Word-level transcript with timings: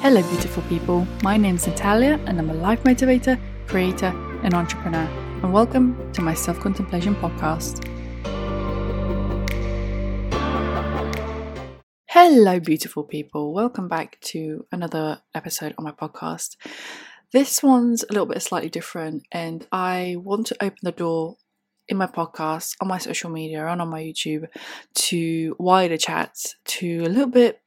Hello, 0.00 0.22
beautiful 0.22 0.62
people. 0.68 1.08
My 1.24 1.36
name 1.36 1.56
is 1.56 1.66
Natalia, 1.66 2.20
and 2.26 2.38
I'm 2.38 2.48
a 2.50 2.54
life 2.54 2.84
motivator, 2.84 3.36
creator, 3.66 4.06
and 4.44 4.54
entrepreneur. 4.54 5.08
And 5.42 5.52
welcome 5.52 6.12
to 6.12 6.22
my 6.22 6.34
self 6.34 6.60
contemplation 6.60 7.16
podcast. 7.16 7.84
Hello, 12.06 12.60
beautiful 12.60 13.02
people. 13.02 13.52
Welcome 13.52 13.88
back 13.88 14.20
to 14.20 14.64
another 14.70 15.20
episode 15.34 15.74
on 15.76 15.84
my 15.84 15.90
podcast. 15.90 16.56
This 17.32 17.60
one's 17.60 18.04
a 18.04 18.12
little 18.12 18.26
bit 18.26 18.40
slightly 18.40 18.70
different, 18.70 19.26
and 19.32 19.66
I 19.72 20.14
want 20.20 20.46
to 20.46 20.64
open 20.64 20.78
the 20.82 20.92
door 20.92 21.38
in 21.88 21.96
my 21.96 22.06
podcast, 22.06 22.76
on 22.80 22.86
my 22.86 22.98
social 22.98 23.30
media, 23.30 23.66
and 23.66 23.82
on 23.82 23.88
my 23.88 24.00
YouTube 24.00 24.46
to 24.94 25.56
wider 25.58 25.96
chats, 25.96 26.54
to 26.66 27.00
a 27.04 27.08
little 27.08 27.26
bit 27.26 27.62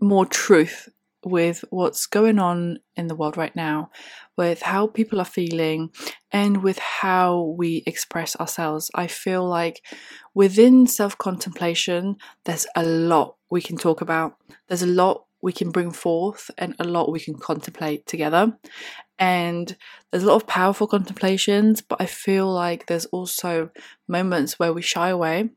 more 0.00 0.24
truth 0.24 0.88
with 1.24 1.64
what's 1.70 2.06
going 2.06 2.38
on 2.38 2.78
in 2.96 3.08
the 3.08 3.14
world 3.14 3.36
right 3.36 3.54
now, 3.54 3.90
with 4.36 4.62
how 4.62 4.86
people 4.86 5.20
are 5.20 5.24
feeling, 5.24 5.90
and 6.32 6.62
with 6.62 6.78
how 6.78 7.54
we 7.58 7.82
express 7.86 8.36
ourselves. 8.36 8.90
I 8.94 9.06
feel 9.06 9.46
like 9.46 9.82
within 10.34 10.86
self 10.86 11.16
contemplation, 11.18 12.16
there's 12.44 12.66
a 12.76 12.84
lot 12.84 13.36
we 13.50 13.62
can 13.62 13.76
talk 13.76 14.00
about, 14.00 14.36
there's 14.68 14.82
a 14.82 14.86
lot 14.86 15.24
we 15.42 15.52
can 15.52 15.70
bring 15.70 15.90
forth, 15.90 16.50
and 16.58 16.74
a 16.78 16.84
lot 16.84 17.12
we 17.12 17.20
can 17.20 17.38
contemplate 17.38 18.06
together. 18.06 18.56
And 19.18 19.76
there's 20.10 20.24
a 20.24 20.26
lot 20.26 20.36
of 20.36 20.46
powerful 20.46 20.86
contemplations, 20.86 21.80
but 21.82 22.00
I 22.00 22.06
feel 22.06 22.52
like 22.52 22.86
there's 22.86 23.06
also 23.06 23.70
moments 24.08 24.58
where 24.58 24.72
we 24.72 24.82
shy 24.82 25.08
away 25.08 25.50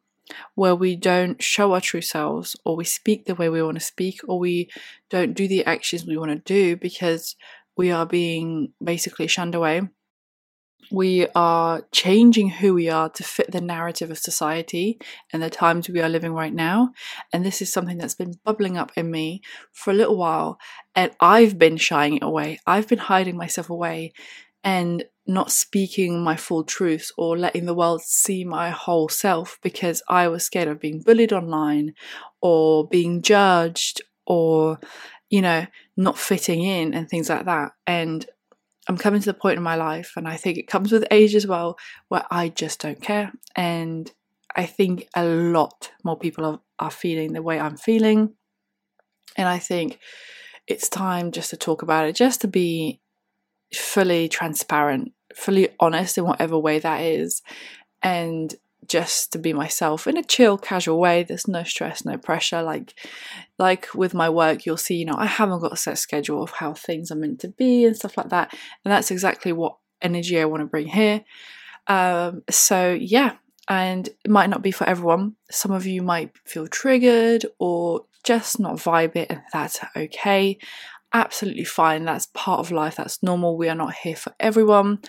where 0.55 0.75
we 0.75 0.95
don't 0.95 1.41
show 1.41 1.73
our 1.73 1.81
true 1.81 2.01
selves 2.01 2.55
or 2.65 2.75
we 2.75 2.83
speak 2.83 3.25
the 3.25 3.35
way 3.35 3.49
we 3.49 3.61
want 3.61 3.77
to 3.79 3.85
speak 3.85 4.19
or 4.27 4.39
we 4.39 4.69
don't 5.09 5.33
do 5.33 5.47
the 5.47 5.65
actions 5.65 6.05
we 6.05 6.17
want 6.17 6.31
to 6.31 6.53
do 6.53 6.75
because 6.75 7.35
we 7.75 7.91
are 7.91 8.05
being 8.05 8.73
basically 8.83 9.27
shunned 9.27 9.55
away. 9.55 9.81
We 10.89 11.27
are 11.35 11.85
changing 11.91 12.49
who 12.49 12.73
we 12.73 12.87
are 12.89 13.09
to 13.09 13.23
fit 13.23 13.51
the 13.51 13.59
narrative 13.59 14.09
of 14.09 14.17
society 14.17 14.97
and 15.33 15.43
the 15.43 15.49
times 15.49 15.89
we 15.89 16.01
are 16.01 16.07
living 16.07 16.31
right 16.31 16.53
now. 16.53 16.91
And 17.33 17.45
this 17.45 17.61
is 17.61 17.71
something 17.71 17.97
that's 17.97 18.15
been 18.15 18.35
bubbling 18.45 18.77
up 18.77 18.91
in 18.95 19.11
me 19.11 19.41
for 19.73 19.91
a 19.91 19.93
little 19.93 20.17
while. 20.17 20.59
And 20.95 21.11
I've 21.19 21.59
been 21.59 21.75
shying 21.75 22.17
it 22.17 22.23
away. 22.23 22.59
I've 22.65 22.87
been 22.87 22.99
hiding 22.99 23.35
myself 23.35 23.69
away 23.69 24.13
and 24.63 25.03
not 25.27 25.51
speaking 25.51 26.23
my 26.23 26.35
full 26.35 26.63
truths 26.63 27.11
or 27.17 27.37
letting 27.37 27.65
the 27.65 27.73
world 27.73 28.01
see 28.01 28.43
my 28.43 28.69
whole 28.69 29.09
self 29.09 29.59
because 29.61 30.01
I 30.07 30.27
was 30.27 30.45
scared 30.45 30.67
of 30.67 30.79
being 30.79 31.01
bullied 31.01 31.33
online 31.33 31.93
or 32.41 32.87
being 32.87 33.21
judged 33.21 34.01
or, 34.25 34.79
you 35.29 35.41
know, 35.41 35.67
not 35.97 36.17
fitting 36.17 36.63
in 36.63 36.93
and 36.93 37.09
things 37.09 37.29
like 37.29 37.45
that. 37.45 37.73
And 37.85 38.25
I'm 38.87 38.97
coming 38.97 39.19
to 39.19 39.25
the 39.25 39.33
point 39.33 39.57
in 39.57 39.63
my 39.63 39.75
life, 39.75 40.13
and 40.15 40.27
I 40.27 40.37
think 40.37 40.57
it 40.57 40.67
comes 40.67 40.91
with 40.91 41.05
age 41.11 41.35
as 41.35 41.45
well, 41.45 41.77
where 42.07 42.23
I 42.31 42.47
just 42.49 42.79
don't 42.79 43.01
care. 43.01 43.33
And 43.55 44.09
I 44.55 44.65
think 44.65 45.09
a 45.13 45.25
lot 45.25 45.91
more 46.05 46.17
people 46.17 46.45
are, 46.45 46.61
are 46.79 46.91
feeling 46.91 47.33
the 47.33 47.41
way 47.41 47.59
I'm 47.59 47.75
feeling. 47.75 48.33
And 49.35 49.47
I 49.47 49.59
think 49.59 49.99
it's 50.67 50.87
time 50.87 51.31
just 51.31 51.49
to 51.49 51.57
talk 51.57 51.81
about 51.81 52.07
it, 52.07 52.15
just 52.15 52.41
to 52.41 52.47
be 52.47 53.01
fully 53.73 54.29
transparent, 54.29 55.11
fully 55.37 55.69
honest 55.79 56.17
in 56.17 56.25
whatever 56.25 56.57
way 56.57 56.79
that 56.79 57.01
is, 57.01 57.41
and 58.01 58.55
just 58.87 59.31
to 59.33 59.37
be 59.37 59.53
myself 59.53 60.07
in 60.07 60.17
a 60.17 60.23
chill, 60.23 60.57
casual 60.57 60.99
way. 60.99 61.23
There's 61.23 61.47
no 61.47 61.63
stress, 61.63 62.05
no 62.05 62.17
pressure. 62.17 62.61
Like, 62.61 62.93
like 63.59 63.93
with 63.93 64.13
my 64.13 64.29
work, 64.29 64.65
you'll 64.65 64.77
see, 64.77 64.95
you 64.95 65.05
know, 65.05 65.15
I 65.17 65.25
haven't 65.25 65.59
got 65.59 65.73
a 65.73 65.77
set 65.77 65.97
schedule 65.97 66.41
of 66.41 66.51
how 66.51 66.73
things 66.73 67.11
are 67.11 67.15
meant 67.15 67.39
to 67.41 67.49
be 67.49 67.85
and 67.85 67.95
stuff 67.95 68.17
like 68.17 68.29
that. 68.29 68.53
And 68.83 68.91
that's 68.91 69.11
exactly 69.11 69.51
what 69.51 69.77
energy 70.01 70.39
I 70.39 70.45
want 70.45 70.61
to 70.61 70.67
bring 70.67 70.87
here. 70.87 71.23
Um, 71.87 72.43
so 72.49 72.93
yeah, 72.93 73.33
and 73.67 74.07
it 74.07 74.31
might 74.31 74.49
not 74.49 74.61
be 74.61 74.71
for 74.71 74.87
everyone. 74.87 75.35
Some 75.51 75.71
of 75.71 75.85
you 75.85 76.01
might 76.01 76.31
feel 76.45 76.67
triggered 76.67 77.45
or 77.59 78.05
just 78.23 78.59
not 78.59 78.77
vibe 78.77 79.15
it, 79.15 79.29
and 79.29 79.41
that's 79.53 79.79
okay 79.95 80.57
absolutely 81.17 81.63
fine. 81.63 82.05
That's 82.05 82.27
part 82.27 82.59
of 82.59 82.71
life. 82.71 82.95
That's 82.95 83.23
normal. 83.23 83.57
We 83.57 83.69
are 83.69 83.75
not 83.75 83.93
here 83.93 84.15
for 84.15 84.33
everyone. 84.39 84.99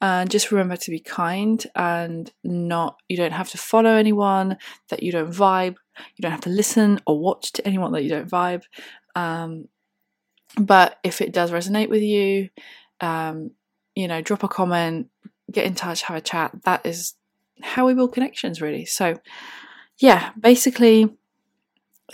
And 0.00 0.30
just 0.30 0.50
remember 0.50 0.76
to 0.76 0.90
be 0.90 1.00
kind 1.00 1.64
and 1.74 2.30
not, 2.42 2.98
you 3.08 3.16
don't 3.16 3.32
have 3.32 3.50
to 3.50 3.58
follow 3.58 3.94
anyone 3.94 4.58
that 4.90 5.02
you 5.02 5.10
don't 5.10 5.32
vibe. 5.32 5.76
You 6.16 6.22
don't 6.22 6.32
have 6.32 6.42
to 6.42 6.50
listen 6.50 7.00
or 7.06 7.18
watch 7.18 7.52
to 7.52 7.66
anyone 7.66 7.92
that 7.92 8.02
you 8.02 8.10
don't 8.10 8.30
vibe. 8.30 8.64
Um, 9.14 9.68
but 10.58 10.98
if 11.02 11.20
it 11.20 11.32
does 11.32 11.50
resonate 11.50 11.88
with 11.88 12.02
you, 12.02 12.50
um, 13.00 13.52
you 13.94 14.08
know, 14.08 14.20
drop 14.20 14.42
a 14.42 14.48
comment, 14.48 15.08
get 15.50 15.64
in 15.64 15.74
touch, 15.74 16.02
have 16.02 16.16
a 16.16 16.20
chat. 16.20 16.52
That 16.64 16.84
is 16.84 17.14
how 17.62 17.86
we 17.86 17.94
build 17.94 18.12
connections, 18.12 18.60
really. 18.60 18.84
So, 18.84 19.18
yeah, 19.98 20.32
basically, 20.38 21.16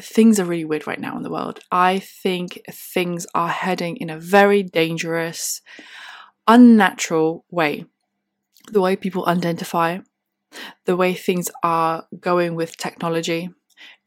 things 0.03 0.39
are 0.41 0.45
really 0.45 0.65
weird 0.65 0.87
right 0.87 1.01
now 1.01 1.17
in 1.17 1.23
the 1.23 1.31
world. 1.31 1.61
I 1.71 1.99
think 1.99 2.61
things 2.71 3.27
are 3.35 3.49
heading 3.49 3.97
in 3.97 4.11
a 4.11 4.19
very 4.19 4.63
dangerous, 4.63 5.63
unnatural 6.47 7.45
way. 7.51 7.85
The 8.73 8.81
way 8.81 8.97
people 8.97 9.27
identify, 9.27 9.99
the 10.85 10.97
way 10.97 11.15
things 11.15 11.51
are 11.63 12.07
going 12.19 12.55
with 12.55 12.77
technology, 12.77 13.51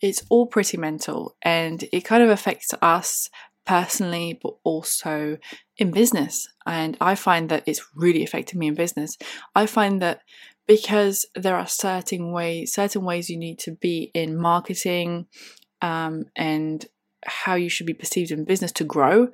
it's 0.01 0.23
all 0.29 0.45
pretty 0.45 0.77
mental 0.77 1.35
and 1.41 1.83
it 1.91 2.01
kind 2.01 2.23
of 2.23 2.29
affects 2.29 2.73
us 2.81 3.29
personally, 3.65 4.39
but 4.41 4.53
also 4.63 5.37
in 5.77 5.91
business. 5.91 6.47
And 6.65 6.97
I 6.99 7.15
find 7.15 7.49
that 7.49 7.63
it's 7.65 7.85
really 7.95 8.23
affecting 8.23 8.59
me 8.59 8.67
in 8.67 8.75
business. 8.75 9.17
I 9.55 9.65
find 9.65 10.01
that 10.01 10.21
because 10.67 11.25
there 11.35 11.57
are 11.57 11.67
certain 11.67 12.31
ways 12.31 12.73
certain 12.73 13.03
ways 13.03 13.29
you 13.29 13.37
need 13.37 13.59
to 13.59 13.71
be 13.71 14.11
in 14.13 14.37
marketing 14.37 15.27
um, 15.83 16.25
and 16.35 16.85
how 17.25 17.55
you 17.55 17.69
should 17.69 17.85
be 17.85 17.93
perceived 17.93 18.31
in 18.31 18.45
business 18.45 18.71
to 18.71 18.83
grow, 18.85 19.27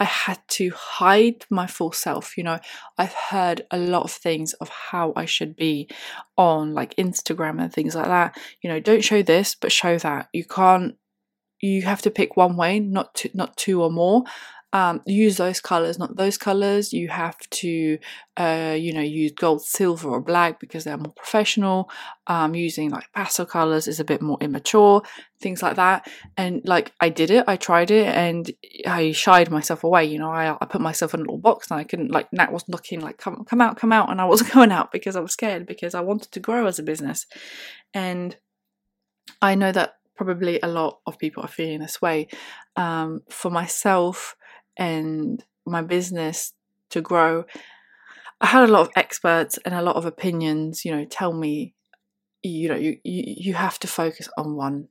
I 0.00 0.04
had 0.04 0.38
to 0.48 0.70
hide 0.70 1.44
my 1.50 1.66
full 1.66 1.92
self. 1.92 2.38
You 2.38 2.44
know, 2.44 2.58
I've 2.96 3.12
heard 3.12 3.66
a 3.70 3.76
lot 3.78 4.04
of 4.04 4.10
things 4.10 4.54
of 4.54 4.70
how 4.70 5.12
I 5.14 5.26
should 5.26 5.54
be 5.54 5.88
on 6.38 6.72
like 6.72 6.96
Instagram 6.96 7.60
and 7.60 7.72
things 7.72 7.94
like 7.94 8.06
that. 8.06 8.38
You 8.62 8.70
know, 8.70 8.80
don't 8.80 9.04
show 9.04 9.22
this, 9.22 9.54
but 9.54 9.70
show 9.70 9.98
that. 9.98 10.28
You 10.32 10.44
can't. 10.44 10.96
You 11.60 11.82
have 11.82 12.00
to 12.02 12.10
pick 12.10 12.38
one 12.38 12.56
way, 12.56 12.80
not 12.80 13.22
not 13.34 13.58
two 13.58 13.82
or 13.82 13.90
more 13.90 14.24
um, 14.72 15.02
use 15.04 15.36
those 15.36 15.60
colors, 15.60 15.98
not 15.98 16.16
those 16.16 16.38
colors. 16.38 16.92
You 16.92 17.08
have 17.08 17.36
to, 17.38 17.98
uh, 18.36 18.76
you 18.78 18.92
know, 18.92 19.00
use 19.00 19.32
gold, 19.32 19.62
silver, 19.62 20.08
or 20.08 20.20
black 20.20 20.60
because 20.60 20.84
they're 20.84 20.96
more 20.96 21.12
professional. 21.12 21.90
Um, 22.28 22.54
using 22.54 22.90
like 22.90 23.12
pastel 23.12 23.46
colors 23.46 23.88
is 23.88 23.98
a 23.98 24.04
bit 24.04 24.22
more 24.22 24.38
immature, 24.40 25.02
things 25.40 25.60
like 25.60 25.74
that. 25.76 26.08
And 26.36 26.62
like 26.64 26.92
I 27.00 27.08
did 27.08 27.32
it, 27.32 27.44
I 27.48 27.56
tried 27.56 27.90
it, 27.90 28.06
and 28.06 28.48
I 28.86 29.10
shied 29.10 29.50
myself 29.50 29.82
away. 29.82 30.04
You 30.04 30.20
know, 30.20 30.30
I, 30.30 30.56
I 30.60 30.66
put 30.66 30.80
myself 30.80 31.14
in 31.14 31.20
a 31.20 31.24
little 31.24 31.38
box, 31.38 31.70
and 31.70 31.80
I 31.80 31.84
couldn't 31.84 32.12
like 32.12 32.32
Nat 32.32 32.52
was 32.52 32.64
looking 32.68 33.00
like 33.00 33.18
come 33.18 33.44
come 33.44 33.60
out, 33.60 33.76
come 33.76 33.92
out, 33.92 34.10
and 34.10 34.20
I 34.20 34.24
wasn't 34.26 34.52
going 34.54 34.70
out 34.70 34.92
because 34.92 35.16
I 35.16 35.20
was 35.20 35.32
scared 35.32 35.66
because 35.66 35.94
I 35.96 36.00
wanted 36.00 36.30
to 36.32 36.40
grow 36.40 36.66
as 36.66 36.78
a 36.78 36.84
business, 36.84 37.26
and 37.92 38.36
I 39.42 39.56
know 39.56 39.72
that 39.72 39.94
probably 40.14 40.60
a 40.62 40.68
lot 40.68 40.98
of 41.06 41.18
people 41.18 41.42
are 41.42 41.48
feeling 41.48 41.80
this 41.80 42.00
way. 42.00 42.28
Um, 42.76 43.22
for 43.30 43.50
myself, 43.50 44.36
and 44.76 45.44
my 45.66 45.82
business 45.82 46.52
to 46.90 47.00
grow, 47.00 47.44
I 48.40 48.46
had 48.46 48.68
a 48.68 48.72
lot 48.72 48.82
of 48.82 48.90
experts 48.96 49.58
and 49.64 49.74
a 49.74 49.82
lot 49.82 49.96
of 49.96 50.06
opinions, 50.06 50.84
you 50.84 50.92
know, 50.92 51.04
tell 51.04 51.32
me, 51.32 51.74
you 52.42 52.68
know, 52.68 52.76
you, 52.76 52.98
you, 53.04 53.34
you 53.36 53.54
have 53.54 53.78
to 53.80 53.86
focus 53.86 54.28
on 54.36 54.56
one 54.56 54.88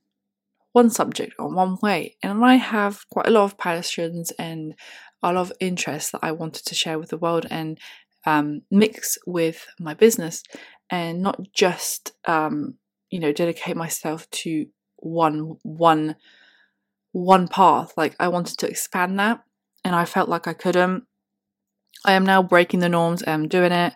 one 0.73 0.89
subject 0.89 1.33
on 1.39 1.55
one 1.55 1.77
way. 1.81 2.15
And 2.21 2.45
I 2.45 2.55
have 2.55 3.07
quite 3.09 3.27
a 3.27 3.31
lot 3.31 3.45
of 3.45 3.57
passions 3.57 4.31
and 4.37 4.75
a 5.23 5.33
lot 5.33 5.37
of 5.37 5.51
interests 5.59 6.11
that 6.11 6.19
I 6.23 6.31
wanted 6.31 6.65
to 6.65 6.75
share 6.75 6.99
with 6.99 7.09
the 7.09 7.17
world 7.17 7.47
and 7.49 7.79
um, 8.25 8.61
mix 8.69 9.17
with 9.25 9.65
my 9.79 9.93
business 9.95 10.43
and 10.89 11.21
not 11.21 11.39
just 11.53 12.11
um, 12.25 12.75
you 13.09 13.19
know 13.19 13.31
dedicate 13.31 13.75
myself 13.75 14.29
to 14.31 14.67
one 14.97 15.57
one 15.63 16.15
one 17.11 17.47
path 17.47 17.93
like 17.97 18.15
i 18.19 18.27
wanted 18.27 18.57
to 18.57 18.67
expand 18.67 19.17
that 19.17 19.41
and 19.89 19.95
I 19.95 20.05
felt 20.05 20.29
like 20.29 20.47
I 20.47 20.53
couldn't. 20.53 21.05
I 22.05 22.13
am 22.13 22.23
now 22.23 22.43
breaking 22.43 22.79
the 22.79 22.89
norms, 22.89 23.23
I'm 23.25 23.47
doing 23.47 23.71
it. 23.71 23.95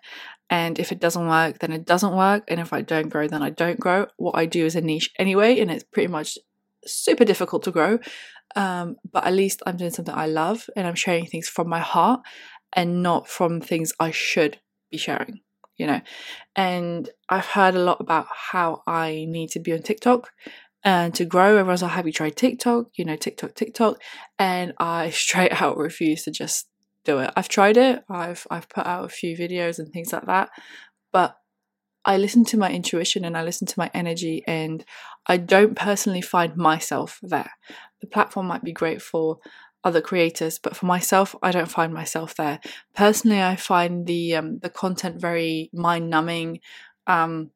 And 0.50 0.80
if 0.80 0.92
it 0.92 1.00
doesn't 1.00 1.28
work, 1.28 1.60
then 1.60 1.72
it 1.72 1.86
doesn't 1.86 2.16
work. 2.16 2.46
And 2.48 2.60
if 2.60 2.74
I 2.74 2.82
don't 2.82 3.10
grow, 3.10 3.28
then 3.28 3.44
I 3.44 3.52
don't 3.52 3.80
grow. 3.80 4.08
What 4.18 4.36
I 4.36 4.48
do 4.48 4.66
is 4.66 4.76
a 4.76 4.82
niche 4.82 5.12
anyway, 5.20 5.60
and 5.60 5.70
it's 5.70 5.84
pretty 5.84 6.08
much 6.08 6.40
super 6.84 7.26
difficult 7.26 7.62
to 7.64 7.72
grow. 7.72 8.00
Um, 8.56 8.96
but 9.12 9.24
at 9.28 9.34
least 9.34 9.62
I'm 9.68 9.78
doing 9.78 9.92
something 9.92 10.16
I 10.16 10.26
love 10.26 10.68
and 10.76 10.88
I'm 10.88 10.96
sharing 10.96 11.28
things 11.28 11.48
from 11.48 11.70
my 11.70 11.80
heart 11.80 12.22
and 12.76 13.04
not 13.04 13.28
from 13.28 13.62
things 13.62 13.94
I 14.00 14.10
should 14.10 14.60
be 14.90 14.98
sharing, 14.98 15.42
you 15.78 15.86
know. 15.86 16.02
And 16.56 17.08
I've 17.30 17.46
heard 17.46 17.76
a 17.76 17.84
lot 17.84 18.02
about 18.02 18.26
how 18.52 18.82
I 18.88 19.26
need 19.30 19.52
to 19.52 19.60
be 19.60 19.74
on 19.74 19.84
TikTok 19.84 20.32
and 20.84 21.14
to 21.16 21.26
grow. 21.26 21.58
Everyone's 21.58 21.82
like, 21.82 21.92
"Have 21.92 22.08
you 22.08 22.14
tried 22.14 22.36
TikTok?" 22.36 22.88
You 22.96 23.06
know, 23.06 23.16
TikTok, 23.16 23.56
TikTok, 23.56 24.02
and 24.40 24.74
I 24.78 25.10
straight 25.26 25.62
out 25.62 25.78
refuse 25.78 26.24
to 26.24 26.32
just 26.32 26.68
do 27.06 27.20
it. 27.20 27.32
I've 27.36 27.50
tried 27.50 27.78
it. 27.78 28.04
I've 28.10 28.46
I've 28.50 28.70
put 28.70 28.86
out 28.86 29.06
a 29.06 29.10
few 29.10 29.38
videos 29.38 29.80
and 29.80 29.92
things 29.92 30.14
like 30.14 30.26
that, 30.26 30.50
but 31.12 31.38
I 32.06 32.18
listen 32.18 32.44
to 32.46 32.58
my 32.58 32.70
intuition 32.70 33.24
and 33.24 33.38
I 33.38 33.44
listen 33.44 33.68
to 33.68 33.80
my 33.80 33.90
energy, 33.94 34.44
and 34.48 34.84
I 35.28 35.38
don't 35.38 35.76
personally 35.76 36.22
find 36.22 36.58
myself 36.58 37.20
there. 37.24 37.52
The 38.02 38.08
platform 38.08 38.48
might 38.48 38.64
be 38.64 38.74
great 38.74 39.02
for 39.02 39.40
other 39.84 40.02
creators, 40.02 40.60
but 40.60 40.76
for 40.76 40.86
myself, 40.86 41.36
I 41.42 41.52
don't 41.52 41.72
find 41.72 41.94
myself 41.94 42.36
there. 42.36 42.60
Personally, 42.96 43.42
I 43.42 43.56
find 43.56 44.06
the 44.08 44.36
um, 44.36 44.60
the 44.60 44.70
content 44.70 45.20
very 45.20 45.70
mind 45.74 46.10
numbing, 46.10 46.60
um, 47.08 47.52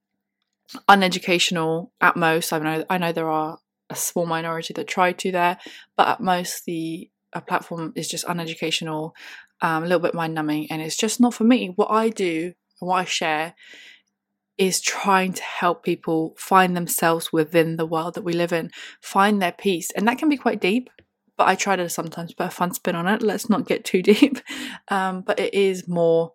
uneducational 0.88 1.92
at 2.02 2.16
most. 2.16 2.54
I 2.54 2.60
know 2.60 2.86
I 2.90 2.98
know 2.98 3.12
there 3.12 3.30
are 3.30 3.60
a 3.90 3.96
small 3.96 4.25
minority 4.25 4.74
that 4.74 4.88
try 4.88 5.14
to 5.14 5.31
there, 5.31 5.58
but 5.96 6.08
at 6.08 6.19
most 6.19 6.66
the 6.66 7.10
platform 7.48 7.94
is 7.96 8.08
just 8.08 8.25
uneducational, 8.25 9.14
um, 9.62 9.84
a 9.84 9.86
little 9.86 10.00
bit 10.00 10.14
mind 10.14 10.34
numbing, 10.34 10.68
and 10.72 10.81
it's 10.81 10.98
just 10.98 11.19
not 11.19 11.34
for 11.34 11.44
me. 11.44 11.72
What 11.75 11.92
I 11.92 12.10
do 12.10 12.54
and 12.81 12.88
what 12.88 12.98
I 12.98 13.06
share 13.06 13.56
is 14.58 14.81
trying 14.81 15.34
to 15.34 15.44
help 15.44 15.84
people 15.84 16.34
find 16.38 16.75
themselves 16.75 17.31
within 17.31 17.78
the 17.78 17.86
world 17.86 18.16
that 18.16 18.24
we 18.24 18.34
live 18.34 18.52
in, 18.52 18.72
find 19.02 19.42
their 19.42 19.52
peace, 19.52 19.92
and 19.92 20.08
that 20.08 20.18
can 20.18 20.30
be 20.30 20.38
quite 20.38 20.60
deep. 20.60 20.90
But 21.38 21.48
I 21.48 21.54
try 21.54 21.75
to 21.75 21.88
sometimes 21.90 22.34
put 22.34 22.48
a 22.48 22.52
fun 22.52 22.74
spin 22.74 22.96
on 22.96 23.08
it. 23.08 23.22
Let's 23.22 23.50
not 23.50 23.68
get 23.68 23.86
too 23.86 24.02
deep. 24.14 24.40
Um, 24.90 25.22
but 25.22 25.40
it 25.40 25.54
is 25.54 25.88
more 25.88 26.34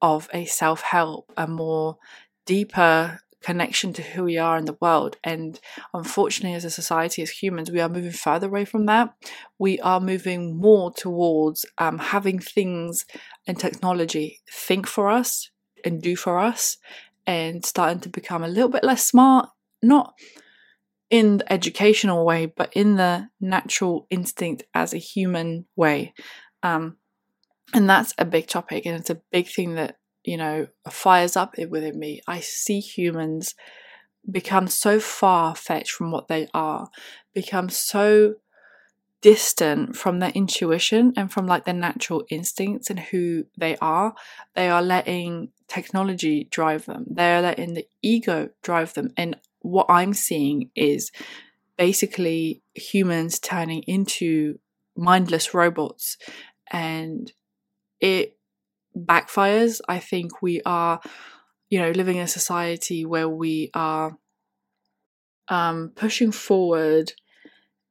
of 0.00 0.28
a 0.32 0.46
self 0.46 0.80
help, 0.80 1.30
a 1.36 1.46
more 1.46 1.98
deeper 2.46 3.20
connection 3.42 3.92
to 3.92 4.02
who 4.02 4.24
we 4.24 4.36
are 4.36 4.58
in 4.58 4.64
the 4.64 4.76
world. 4.80 5.16
And 5.22 5.58
unfortunately, 5.94 6.56
as 6.56 6.64
a 6.64 6.70
society, 6.70 7.22
as 7.22 7.30
humans, 7.30 7.70
we 7.70 7.80
are 7.80 7.88
moving 7.88 8.12
further 8.12 8.48
away 8.48 8.64
from 8.64 8.86
that. 8.86 9.14
We 9.58 9.78
are 9.80 10.00
moving 10.00 10.56
more 10.56 10.92
towards 10.92 11.64
um, 11.78 11.98
having 11.98 12.38
things 12.38 13.04
and 13.46 13.58
technology 13.58 14.40
think 14.50 14.86
for 14.86 15.08
us 15.08 15.50
and 15.84 16.02
do 16.02 16.16
for 16.16 16.38
us, 16.38 16.78
and 17.26 17.64
starting 17.64 18.00
to 18.00 18.08
become 18.08 18.42
a 18.42 18.48
little 18.48 18.70
bit 18.70 18.82
less 18.82 19.06
smart, 19.06 19.48
not 19.82 20.14
in 21.10 21.38
the 21.38 21.52
educational 21.52 22.24
way, 22.24 22.46
but 22.46 22.72
in 22.74 22.96
the 22.96 23.28
natural 23.40 24.06
instinct 24.10 24.64
as 24.74 24.92
a 24.92 24.98
human 24.98 25.66
way. 25.76 26.12
Um, 26.62 26.96
and 27.72 27.88
that's 27.88 28.14
a 28.18 28.24
big 28.24 28.46
topic, 28.46 28.86
and 28.86 28.96
it's 28.96 29.10
a 29.10 29.20
big 29.30 29.48
thing 29.48 29.74
that 29.74 29.96
you 30.28 30.36
know, 30.36 30.66
fires 30.90 31.36
up 31.36 31.56
within 31.56 31.98
me. 31.98 32.20
I 32.26 32.40
see 32.40 32.80
humans 32.80 33.54
become 34.30 34.68
so 34.68 35.00
far 35.00 35.54
fetched 35.54 35.92
from 35.92 36.10
what 36.10 36.28
they 36.28 36.48
are, 36.52 36.90
become 37.32 37.70
so 37.70 38.34
distant 39.22 39.96
from 39.96 40.18
their 40.18 40.30
intuition 40.30 41.14
and 41.16 41.32
from 41.32 41.46
like 41.46 41.64
their 41.64 41.72
natural 41.72 42.24
instincts 42.28 42.90
and 42.90 43.00
who 43.00 43.46
they 43.56 43.78
are. 43.78 44.14
They 44.54 44.68
are 44.68 44.82
letting 44.82 45.48
technology 45.66 46.44
drive 46.50 46.84
them, 46.84 47.06
they're 47.08 47.40
letting 47.40 47.72
the 47.72 47.88
ego 48.02 48.50
drive 48.62 48.92
them. 48.92 49.10
And 49.16 49.36
what 49.60 49.86
I'm 49.88 50.12
seeing 50.12 50.70
is 50.76 51.10
basically 51.78 52.62
humans 52.74 53.38
turning 53.38 53.82
into 53.84 54.58
mindless 54.94 55.54
robots 55.54 56.18
and 56.70 57.32
it 58.00 58.37
backfires. 59.04 59.80
I 59.88 59.98
think 59.98 60.42
we 60.42 60.60
are, 60.64 61.00
you 61.70 61.78
know, 61.78 61.90
living 61.90 62.16
in 62.16 62.22
a 62.22 62.28
society 62.28 63.04
where 63.04 63.28
we 63.28 63.70
are 63.74 64.16
um, 65.48 65.92
pushing 65.94 66.32
forward 66.32 67.12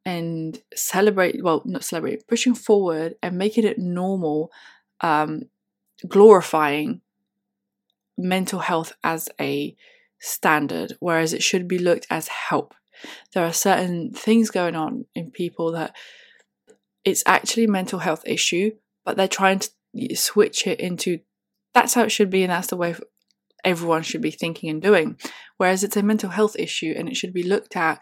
and 0.06 0.62
celebrate, 0.74 1.44
well, 1.44 1.62
not 1.66 1.84
celebrate, 1.84 2.28
pushing 2.28 2.56
forward 2.56 3.16
and 3.22 3.38
making 3.38 3.66
it 3.66 3.78
normal, 3.78 4.52
um, 5.02 5.44
glorifying 6.08 7.02
mental 8.18 8.60
health 8.60 8.94
as 9.04 9.30
a 9.40 9.76
standard, 10.20 10.94
whereas 11.00 11.34
it 11.34 11.44
should 11.44 11.68
be 11.68 11.78
looked 11.78 12.08
as 12.10 12.28
help. 12.28 12.74
There 13.34 13.46
are 13.46 13.54
certain 13.54 14.12
things 14.14 14.50
going 14.50 14.76
on 14.76 15.06
in 15.14 15.32
people 15.32 15.74
that 15.74 15.96
it's 17.04 17.24
actually 17.26 17.68
mental 17.68 18.00
health 18.00 18.24
issue, 18.26 18.72
but 19.06 19.18
they're 19.18 19.28
trying 19.28 19.60
to 19.60 19.70
switch 20.16 20.68
it 20.68 20.80
into 20.80 21.20
that's 21.74 21.94
how 21.94 22.04
it 22.04 22.12
should 22.12 22.30
be 22.30 22.44
and 22.44 22.52
that's 22.52 22.68
the 22.68 22.78
way 22.78 22.96
everyone 23.64 24.02
should 24.02 24.22
be 24.22 24.32
thinking 24.32 24.70
and 24.70 24.82
doing. 24.82 25.18
Whereas 25.58 25.84
it's 25.84 25.98
a 25.98 26.04
mental 26.04 26.30
health 26.30 26.56
issue 26.58 26.94
and 26.98 27.10
it 27.10 27.18
should 27.18 27.34
be 27.34 27.44
looked 27.44 27.76
at 27.76 28.00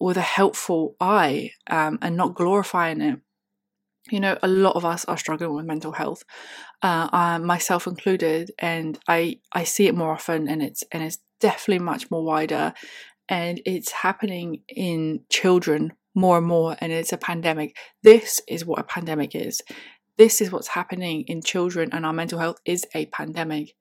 with 0.00 0.16
a 0.16 0.22
helpful 0.22 0.96
eye 1.00 1.52
um, 1.68 1.98
and 2.02 2.16
not 2.16 2.34
glorifying 2.34 3.00
it. 3.00 3.20
You 4.10 4.18
know, 4.18 4.36
a 4.42 4.48
lot 4.48 4.74
of 4.74 4.84
us 4.84 5.04
are 5.04 5.16
struggling 5.16 5.54
with 5.54 5.64
mental 5.64 5.92
health, 5.92 6.24
uh, 6.82 7.38
myself 7.40 7.86
included, 7.86 8.50
and 8.58 8.98
I 9.06 9.38
I 9.52 9.62
see 9.62 9.86
it 9.86 9.94
more 9.94 10.10
often, 10.10 10.48
and 10.48 10.60
it's 10.60 10.82
and 10.90 11.04
it's 11.04 11.18
definitely 11.38 11.84
much 11.84 12.10
more 12.10 12.24
wider, 12.24 12.72
and 13.28 13.60
it's 13.64 13.92
happening 13.92 14.62
in 14.68 15.20
children 15.30 15.92
more 16.16 16.38
and 16.38 16.46
more, 16.48 16.76
and 16.80 16.90
it's 16.90 17.12
a 17.12 17.16
pandemic. 17.16 17.76
This 18.02 18.40
is 18.48 18.66
what 18.66 18.80
a 18.80 18.84
pandemic 18.84 19.36
is 19.36 19.62
this 20.22 20.40
is 20.40 20.52
what's 20.52 20.68
happening 20.68 21.24
in 21.26 21.42
children 21.42 21.88
and 21.90 22.06
our 22.06 22.12
mental 22.12 22.38
health 22.38 22.60
is 22.64 22.86
a 22.94 23.06
pandemic. 23.06 23.74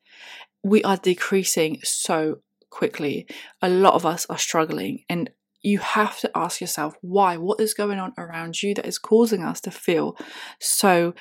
We 0.64 0.84
are 0.84 0.98
decreasing 0.98 1.78
so 1.84 2.40
quickly. 2.72 3.28
A 3.62 3.70
lot 3.70 3.94
of 3.94 4.08
us 4.08 4.26
are 4.28 4.40
struggling, 4.40 5.04
and 5.08 5.30
you 5.62 5.78
have 5.78 6.18
to 6.22 6.32
ask 6.34 6.60
yourself 6.60 6.96
why? 7.02 7.38
What 7.38 7.60
is 7.62 7.76
going 7.76 8.00
on 8.00 8.14
around 8.18 8.64
you 8.64 8.74
that 8.74 8.88
is 8.88 8.98
causing 8.98 9.44
us 9.44 9.62
to 9.62 9.70
feel 9.70 10.18
so 10.60 11.14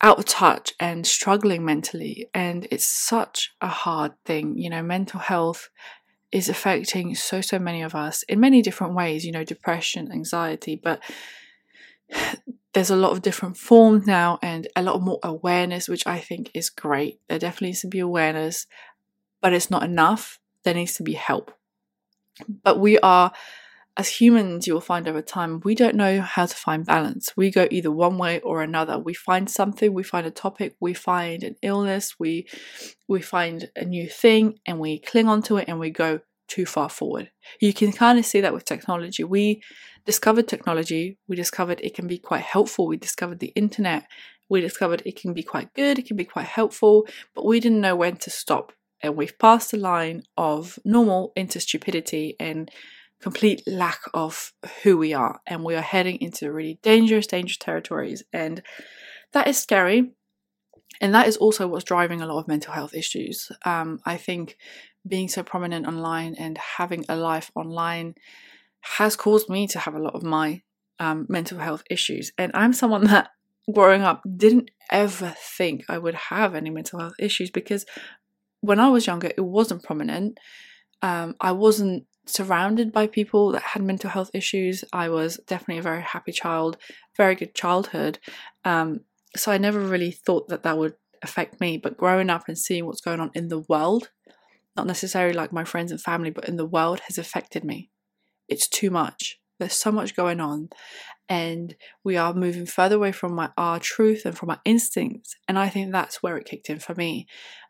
out 0.00 0.20
of 0.20 0.26
touch 0.26 0.74
and 0.78 1.04
struggling 1.04 1.64
mentally? 1.64 2.28
And 2.32 2.68
it's 2.70 2.86
such 2.86 3.52
a 3.60 3.66
hard 3.66 4.12
thing. 4.24 4.56
You 4.56 4.70
know, 4.70 4.82
mental 4.84 5.18
health 5.18 5.70
is 6.30 6.48
affecting 6.48 7.16
so, 7.16 7.40
so 7.40 7.58
many 7.58 7.82
of 7.82 7.96
us 7.96 8.22
in 8.28 8.38
many 8.38 8.62
different 8.62 8.94
ways, 8.94 9.24
you 9.24 9.32
know, 9.32 9.42
depression, 9.42 10.12
anxiety, 10.12 10.80
but 10.80 11.00
there's 12.74 12.90
a 12.90 12.96
lot 12.96 13.12
of 13.12 13.22
different 13.22 13.56
forms 13.56 14.06
now 14.06 14.38
and 14.42 14.66
a 14.74 14.82
lot 14.82 15.00
more 15.00 15.20
awareness, 15.22 15.88
which 15.88 16.06
I 16.06 16.18
think 16.18 16.50
is 16.54 16.70
great. 16.70 17.20
There 17.28 17.38
definitely 17.38 17.68
needs 17.68 17.80
to 17.82 17.88
be 17.88 18.00
awareness, 18.00 18.66
but 19.40 19.52
it's 19.52 19.70
not 19.70 19.84
enough. 19.84 20.40
There 20.64 20.74
needs 20.74 20.94
to 20.94 21.04
be 21.04 21.12
help. 21.12 21.52
But 22.64 22.80
we 22.80 22.98
are, 22.98 23.32
as 23.96 24.08
humans, 24.08 24.66
you'll 24.66 24.80
find 24.80 25.06
over 25.06 25.22
time, 25.22 25.60
we 25.64 25.76
don't 25.76 25.94
know 25.94 26.20
how 26.20 26.46
to 26.46 26.56
find 26.56 26.84
balance. 26.84 27.32
We 27.36 27.52
go 27.52 27.68
either 27.70 27.92
one 27.92 28.18
way 28.18 28.40
or 28.40 28.60
another. 28.60 28.98
We 28.98 29.14
find 29.14 29.48
something, 29.48 29.94
we 29.94 30.02
find 30.02 30.26
a 30.26 30.32
topic, 30.32 30.74
we 30.80 30.94
find 30.94 31.44
an 31.44 31.54
illness, 31.62 32.16
we 32.18 32.48
we 33.06 33.22
find 33.22 33.70
a 33.76 33.84
new 33.84 34.08
thing, 34.08 34.58
and 34.66 34.80
we 34.80 34.98
cling 34.98 35.28
onto 35.28 35.58
it 35.58 35.66
and 35.68 35.78
we 35.78 35.90
go 35.90 36.20
too 36.48 36.66
far 36.66 36.88
forward. 36.88 37.30
You 37.60 37.72
can 37.72 37.92
kind 37.92 38.18
of 38.18 38.26
see 38.26 38.40
that 38.40 38.54
with 38.54 38.64
technology. 38.64 39.24
We 39.24 39.62
discovered 40.04 40.48
technology, 40.48 41.18
we 41.28 41.36
discovered 41.36 41.80
it 41.82 41.94
can 41.94 42.06
be 42.06 42.18
quite 42.18 42.42
helpful, 42.42 42.86
we 42.86 42.96
discovered 42.96 43.40
the 43.40 43.52
internet, 43.54 44.06
we 44.48 44.60
discovered 44.60 45.02
it 45.06 45.16
can 45.16 45.32
be 45.32 45.42
quite 45.42 45.72
good, 45.74 45.98
it 45.98 46.06
can 46.06 46.16
be 46.16 46.24
quite 46.24 46.46
helpful, 46.46 47.06
but 47.34 47.46
we 47.46 47.60
didn't 47.60 47.80
know 47.80 47.96
when 47.96 48.16
to 48.16 48.30
stop. 48.30 48.72
And 49.02 49.16
we've 49.16 49.38
passed 49.38 49.70
the 49.70 49.78
line 49.78 50.22
of 50.36 50.78
normal 50.84 51.32
into 51.36 51.60
stupidity 51.60 52.36
and 52.38 52.70
complete 53.20 53.62
lack 53.66 54.00
of 54.12 54.52
who 54.82 54.98
we 54.98 55.14
are. 55.14 55.40
And 55.46 55.64
we 55.64 55.74
are 55.74 55.82
heading 55.82 56.20
into 56.20 56.52
really 56.52 56.78
dangerous, 56.82 57.26
dangerous 57.26 57.58
territories. 57.58 58.22
And 58.32 58.62
that 59.32 59.48
is 59.48 59.58
scary. 59.58 60.12
And 61.00 61.14
that 61.14 61.26
is 61.28 61.36
also 61.36 61.66
what's 61.66 61.84
driving 61.84 62.20
a 62.20 62.26
lot 62.26 62.38
of 62.38 62.48
mental 62.48 62.72
health 62.72 62.94
issues. 62.94 63.50
Um, 63.64 64.00
I 64.04 64.16
think 64.16 64.56
being 65.06 65.28
so 65.28 65.42
prominent 65.42 65.86
online 65.86 66.34
and 66.38 66.56
having 66.56 67.04
a 67.08 67.16
life 67.16 67.50
online 67.54 68.14
has 68.80 69.16
caused 69.16 69.48
me 69.48 69.66
to 69.68 69.78
have 69.78 69.94
a 69.94 69.98
lot 69.98 70.14
of 70.14 70.22
my 70.22 70.62
um, 70.98 71.26
mental 71.28 71.58
health 71.58 71.82
issues. 71.90 72.32
And 72.38 72.52
I'm 72.54 72.72
someone 72.72 73.04
that 73.08 73.30
growing 73.72 74.02
up 74.02 74.22
didn't 74.36 74.70
ever 74.90 75.34
think 75.38 75.84
I 75.88 75.98
would 75.98 76.14
have 76.14 76.54
any 76.54 76.70
mental 76.70 77.00
health 77.00 77.14
issues 77.18 77.50
because 77.50 77.86
when 78.60 78.80
I 78.80 78.88
was 78.88 79.06
younger, 79.06 79.30
it 79.36 79.44
wasn't 79.44 79.82
prominent. 79.82 80.38
Um, 81.02 81.36
I 81.40 81.52
wasn't 81.52 82.06
surrounded 82.26 82.92
by 82.92 83.06
people 83.06 83.52
that 83.52 83.62
had 83.62 83.82
mental 83.82 84.10
health 84.10 84.30
issues. 84.32 84.84
I 84.92 85.08
was 85.10 85.38
definitely 85.46 85.78
a 85.78 85.82
very 85.82 86.02
happy 86.02 86.32
child, 86.32 86.78
very 87.16 87.34
good 87.34 87.54
childhood. 87.54 88.18
Um, 88.64 89.00
so 89.36 89.52
I 89.52 89.58
never 89.58 89.80
really 89.80 90.10
thought 90.10 90.48
that 90.48 90.62
that 90.62 90.78
would 90.78 90.94
affect 91.22 91.60
me. 91.60 91.78
But 91.78 91.96
growing 91.96 92.30
up 92.30 92.44
and 92.48 92.58
seeing 92.58 92.86
what's 92.86 93.00
going 93.00 93.20
on 93.20 93.30
in 93.34 93.48
the 93.48 93.60
world, 93.60 94.10
not 94.76 94.86
necessarily 94.86 95.34
like 95.34 95.52
my 95.52 95.64
friends 95.64 95.90
and 95.90 96.00
family, 96.00 96.30
but 96.30 96.48
in 96.48 96.56
the 96.56 96.66
world, 96.66 97.00
has 97.06 97.18
affected 97.18 97.64
me 97.64 97.90
it's 98.48 98.68
too 98.68 98.90
much. 98.90 99.38
There's 99.58 99.74
so 99.74 99.92
much 99.92 100.16
going 100.16 100.40
on, 100.40 100.68
and 101.28 101.74
we 102.02 102.16
are 102.16 102.34
moving 102.34 102.66
further 102.66 102.96
away 102.96 103.12
from 103.12 103.34
my, 103.34 103.50
our 103.56 103.78
truth 103.78 104.22
and 104.24 104.36
from 104.36 104.50
our 104.50 104.60
instincts. 104.64 105.36
And 105.48 105.58
I 105.58 105.68
think 105.68 105.92
that's 105.92 106.22
where 106.22 106.36
it 106.36 106.46
kicked 106.46 106.70
in 106.70 106.78
for 106.78 106.94
me. 106.94 107.26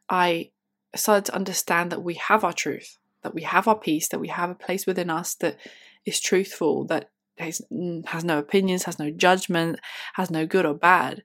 I 0.08 0.50
started 0.96 1.26
to 1.26 1.34
understand 1.34 1.92
that 1.92 2.02
we 2.02 2.14
have 2.14 2.42
our 2.42 2.52
truth, 2.52 2.98
that 3.22 3.34
we 3.34 3.42
have 3.42 3.68
our 3.68 3.78
peace, 3.78 4.08
that 4.08 4.20
we 4.20 4.28
have 4.28 4.50
a 4.50 4.54
place 4.54 4.86
within 4.86 5.10
us 5.10 5.34
that 5.36 5.58
is 6.06 6.20
truthful, 6.20 6.86
that 6.86 7.10
has, 7.38 7.60
mm, 7.72 8.04
has 8.06 8.24
no 8.24 8.38
opinions, 8.38 8.84
has 8.84 8.98
no 8.98 9.10
judgment, 9.10 9.78
has 10.14 10.30
no 10.30 10.46
good 10.46 10.64
or 10.66 10.74
bad. 10.74 11.22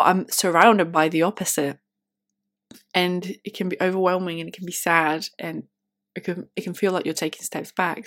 But 0.00 0.06
I'm 0.06 0.26
surrounded 0.30 0.92
by 0.92 1.10
the 1.10 1.20
opposite. 1.20 1.78
And 2.94 3.36
it 3.44 3.54
can 3.54 3.68
be 3.68 3.76
overwhelming 3.82 4.40
and 4.40 4.48
it 4.48 4.54
can 4.54 4.64
be 4.64 4.72
sad 4.72 5.28
and 5.38 5.64
it 6.14 6.24
can 6.24 6.48
it 6.56 6.62
can 6.62 6.72
feel 6.72 6.92
like 6.92 7.04
you're 7.04 7.12
taking 7.12 7.42
steps 7.42 7.70
back. 7.70 8.02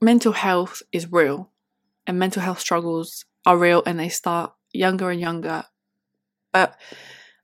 Mental 0.00 0.32
health 0.32 0.80
is 0.90 1.12
real 1.12 1.50
and 2.06 2.18
mental 2.18 2.40
health 2.40 2.58
struggles 2.58 3.26
are 3.44 3.58
real 3.58 3.82
and 3.84 4.00
they 4.00 4.08
start 4.08 4.54
younger 4.72 5.10
and 5.10 5.20
younger. 5.20 5.64
But 6.54 6.74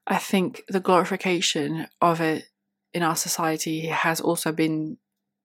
I 0.06 0.16
think 0.16 0.62
the 0.68 0.80
glorification 0.80 1.88
of 2.00 2.22
it 2.22 2.44
in 2.94 3.02
our 3.02 3.16
society 3.16 3.88
has 3.88 4.22
also 4.22 4.52
been 4.52 4.96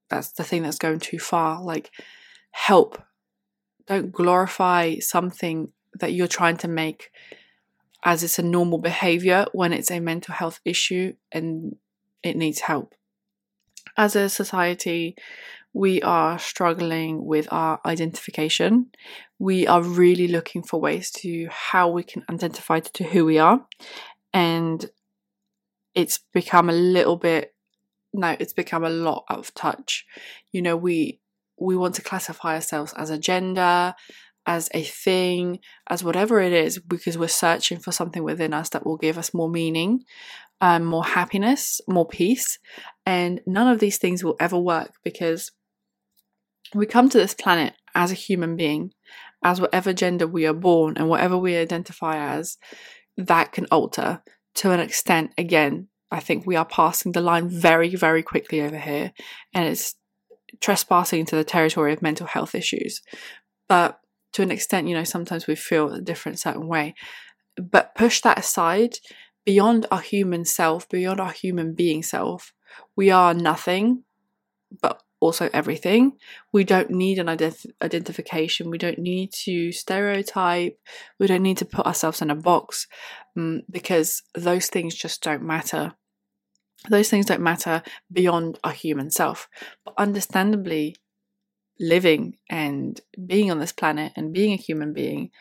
that's 0.09 0.31
the 0.31 0.45
thing 0.45 0.63
that's 0.63 0.77
going 0.77 0.99
too 0.99 1.19
far. 1.19 1.61
Like, 1.61 1.91
help. 2.51 3.03
Don't 3.87 4.13
glorify 4.13 4.99
something 4.99 5.73
that 5.99 6.13
you're 6.13 6.27
trying 6.27 6.57
to 6.57 6.69
make 6.69 7.09
as 8.03 8.23
it's 8.23 8.39
a 8.39 8.43
normal 8.43 8.79
behavior 8.79 9.45
when 9.51 9.73
it's 9.73 9.91
a 9.91 9.99
mental 9.99 10.33
health 10.33 10.59
issue 10.65 11.13
and 11.31 11.75
it 12.23 12.37
needs 12.37 12.61
help. 12.61 12.95
As 13.97 14.15
a 14.15 14.29
society, 14.29 15.15
we 15.73 16.01
are 16.01 16.39
struggling 16.39 17.25
with 17.25 17.47
our 17.51 17.79
identification. 17.85 18.87
We 19.37 19.67
are 19.67 19.81
really 19.81 20.27
looking 20.27 20.63
for 20.63 20.79
ways 20.79 21.11
to 21.11 21.47
how 21.49 21.89
we 21.89 22.03
can 22.03 22.23
identify 22.29 22.79
to 22.79 23.03
who 23.03 23.25
we 23.25 23.37
are. 23.37 23.65
And 24.33 24.89
it's 25.95 26.19
become 26.33 26.69
a 26.69 26.73
little 26.73 27.17
bit 27.17 27.53
no, 28.13 28.35
it's 28.39 28.53
become 28.53 28.83
a 28.83 28.89
lot 28.89 29.25
out 29.29 29.39
of 29.39 29.53
touch. 29.53 30.05
You 30.51 30.61
know, 30.61 30.75
we 30.75 31.19
we 31.59 31.75
want 31.75 31.95
to 31.95 32.01
classify 32.01 32.55
ourselves 32.55 32.93
as 32.97 33.09
a 33.09 33.17
gender, 33.17 33.93
as 34.49 34.67
a 34.73 34.81
thing, 34.81 35.59
as 35.91 36.03
whatever 36.03 36.41
it 36.41 36.51
is, 36.51 36.79
because 36.79 37.19
we're 37.19 37.27
searching 37.27 37.77
for 37.77 37.91
something 37.91 38.23
within 38.23 38.51
us 38.51 38.69
that 38.69 38.83
will 38.83 38.97
give 38.97 39.15
us 39.15 39.31
more 39.31 39.47
meaning, 39.47 40.03
um, 40.59 40.83
more 40.83 41.05
happiness, 41.05 41.79
more 41.87 42.07
peace. 42.07 42.57
And 43.05 43.41
none 43.45 43.67
of 43.67 43.79
these 43.79 43.99
things 43.99 44.23
will 44.23 44.35
ever 44.39 44.57
work 44.57 44.93
because 45.03 45.51
we 46.73 46.87
come 46.87 47.09
to 47.09 47.19
this 47.19 47.35
planet 47.35 47.75
as 47.93 48.11
a 48.11 48.15
human 48.15 48.55
being, 48.55 48.91
as 49.43 49.61
whatever 49.61 49.93
gender 49.93 50.25
we 50.25 50.47
are 50.47 50.53
born 50.53 50.97
and 50.97 51.07
whatever 51.07 51.37
we 51.37 51.55
identify 51.55 52.17
as, 52.17 52.57
that 53.17 53.51
can 53.51 53.67
alter 53.71 54.23
to 54.55 54.71
an 54.71 54.79
extent. 54.79 55.31
Again, 55.37 55.89
I 56.09 56.21
think 56.21 56.47
we 56.47 56.55
are 56.55 56.65
passing 56.65 57.11
the 57.11 57.21
line 57.21 57.49
very, 57.49 57.95
very 57.95 58.23
quickly 58.23 58.61
over 58.61 58.79
here, 58.79 59.13
and 59.53 59.67
it's 59.67 59.93
trespassing 60.59 61.19
into 61.19 61.35
the 61.35 61.43
territory 61.43 61.93
of 61.93 62.01
mental 62.01 62.25
health 62.25 62.55
issues. 62.55 63.03
But 63.67 63.98
to 64.33 64.41
an 64.41 64.51
extent, 64.51 64.87
you 64.87 64.95
know, 64.95 65.03
sometimes 65.03 65.47
we 65.47 65.55
feel 65.55 65.91
a 65.93 66.01
different 66.01 66.39
certain 66.39 66.67
way. 66.67 66.95
But 67.55 67.95
push 67.95 68.21
that 68.21 68.39
aside, 68.39 68.97
beyond 69.45 69.85
our 69.91 70.01
human 70.01 70.45
self, 70.45 70.87
beyond 70.89 71.19
our 71.19 71.31
human 71.31 71.73
being 71.73 72.03
self, 72.03 72.53
we 72.95 73.09
are 73.09 73.33
nothing 73.33 74.03
but 74.81 75.01
also 75.19 75.49
everything. 75.53 76.13
We 76.53 76.63
don't 76.63 76.91
need 76.91 77.19
an 77.19 77.27
ident- 77.27 77.71
identification. 77.81 78.69
We 78.69 78.77
don't 78.77 78.99
need 78.99 79.31
to 79.45 79.71
stereotype. 79.71 80.79
We 81.19 81.27
don't 81.27 81.43
need 81.43 81.57
to 81.57 81.65
put 81.65 81.85
ourselves 81.85 82.21
in 82.21 82.29
a 82.29 82.35
box 82.35 82.87
um, 83.37 83.63
because 83.69 84.23
those 84.35 84.67
things 84.67 84.95
just 84.95 85.21
don't 85.21 85.43
matter. 85.43 85.93
Those 86.89 87.09
things 87.09 87.25
don't 87.25 87.41
matter 87.41 87.83
beyond 88.11 88.59
our 88.63 88.71
human 88.71 89.11
self. 89.11 89.49
But 89.83 89.95
understandably, 89.97 90.95
living 91.79 92.37
and 92.49 92.99
being 93.25 93.49
on 93.51 93.59
this 93.59 93.71
planet 93.71 94.11
and 94.15 94.33
being 94.33 94.53
a 94.53 94.57
human 94.61 94.93
being, 94.93 95.31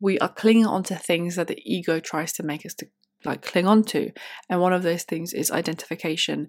we 0.00 0.18
are 0.18 0.28
clinging 0.28 0.66
onto 0.66 0.94
things 0.94 1.36
that 1.36 1.48
the 1.48 1.60
ego 1.64 1.98
tries 2.00 2.32
to 2.34 2.42
make 2.42 2.64
us 2.64 2.74
to 2.74 2.86
like 3.24 3.42
cling 3.42 3.66
on 3.66 3.82
to. 3.82 4.12
And 4.48 4.60
one 4.60 4.72
of 4.72 4.82
those 4.82 5.02
things 5.02 5.32
is 5.32 5.50
identification 5.50 6.48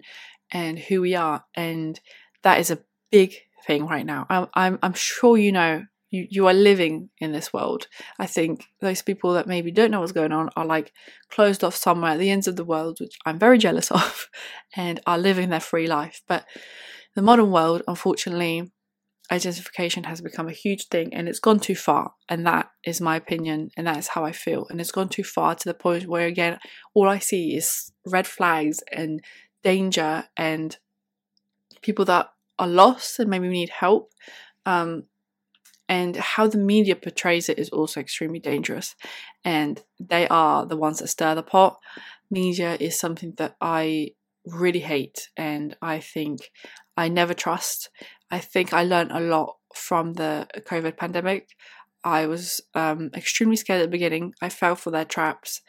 and 0.52 0.78
who 0.78 1.00
we 1.00 1.14
are. 1.14 1.44
And 1.54 1.98
that 2.42 2.60
is 2.60 2.70
a 2.70 2.80
big 3.10 3.34
thing 3.66 3.86
right 3.86 4.06
now. 4.06 4.26
I'm, 4.28 4.46
I'm, 4.54 4.78
I'm 4.82 4.94
sure 4.94 5.36
you 5.36 5.52
know 5.52 5.84
you, 6.10 6.26
you 6.28 6.46
are 6.48 6.54
living 6.54 7.10
in 7.18 7.32
this 7.32 7.52
world. 7.52 7.86
I 8.18 8.26
think 8.26 8.66
those 8.80 9.02
people 9.02 9.34
that 9.34 9.46
maybe 9.46 9.70
don't 9.70 9.90
know 9.90 10.00
what's 10.00 10.12
going 10.12 10.32
on 10.32 10.50
are 10.56 10.64
like 10.64 10.92
closed 11.30 11.62
off 11.62 11.76
somewhere 11.76 12.12
at 12.12 12.18
the 12.18 12.30
ends 12.30 12.48
of 12.48 12.56
the 12.56 12.64
world, 12.64 12.98
which 13.00 13.16
I'm 13.24 13.38
very 13.38 13.58
jealous 13.58 13.90
of, 13.90 14.28
and 14.76 15.00
are 15.06 15.18
living 15.18 15.50
their 15.50 15.60
free 15.60 15.86
life. 15.86 16.22
But 16.26 16.46
the 17.14 17.22
modern 17.22 17.50
world, 17.50 17.82
unfortunately, 17.86 18.70
identification 19.30 20.04
has 20.04 20.20
become 20.20 20.48
a 20.48 20.52
huge 20.52 20.88
thing 20.88 21.14
and 21.14 21.28
it's 21.28 21.38
gone 21.38 21.60
too 21.60 21.74
far. 21.74 22.14
And 22.28 22.46
that 22.46 22.70
is 22.84 23.00
my 23.00 23.16
opinion, 23.16 23.70
and 23.76 23.86
that 23.86 23.98
is 23.98 24.08
how 24.08 24.24
I 24.24 24.32
feel. 24.32 24.66
And 24.68 24.80
it's 24.80 24.92
gone 24.92 25.08
too 25.08 25.24
far 25.24 25.54
to 25.54 25.68
the 25.68 25.74
point 25.74 26.06
where, 26.06 26.26
again, 26.26 26.58
all 26.94 27.08
I 27.08 27.18
see 27.18 27.56
is 27.56 27.92
red 28.06 28.26
flags 28.26 28.82
and 28.92 29.22
danger 29.62 30.24
and 30.36 30.76
people 31.82 32.04
that 32.06 32.30
are 32.58 32.68
lost 32.68 33.18
and 33.18 33.30
maybe 33.30 33.48
need 33.48 33.70
help. 33.70 34.10
Um, 34.66 35.04
and 35.88 36.16
how 36.16 36.46
the 36.46 36.58
media 36.58 36.94
portrays 36.94 37.48
it 37.48 37.58
is 37.58 37.68
also 37.70 37.98
extremely 37.98 38.38
dangerous. 38.38 38.94
And 39.44 39.82
they 39.98 40.28
are 40.28 40.64
the 40.64 40.76
ones 40.76 41.00
that 41.00 41.08
stir 41.08 41.34
the 41.34 41.42
pot. 41.42 41.78
Media 42.30 42.76
is 42.78 42.98
something 42.98 43.34
that 43.38 43.56
I 43.60 44.12
really 44.46 44.80
hate 44.80 45.28
and 45.36 45.76
I 45.82 45.98
think 46.00 46.50
I 47.00 47.08
never 47.08 47.32
trust. 47.32 47.88
I 48.30 48.38
think 48.38 48.74
I 48.74 48.84
learned 48.84 49.12
a 49.12 49.20
lot 49.20 49.56
from 49.74 50.14
the 50.14 50.46
COVID 50.54 50.96
pandemic. 50.96 51.56
I 52.04 52.26
was 52.26 52.60
um, 52.74 53.10
extremely 53.14 53.56
scared 53.56 53.80
at 53.80 53.84
the 53.84 53.96
beginning. 53.96 54.34
I 54.42 54.50
fell 54.50 54.76
for 54.76 54.90
their 54.90 55.06
traps. 55.06 55.62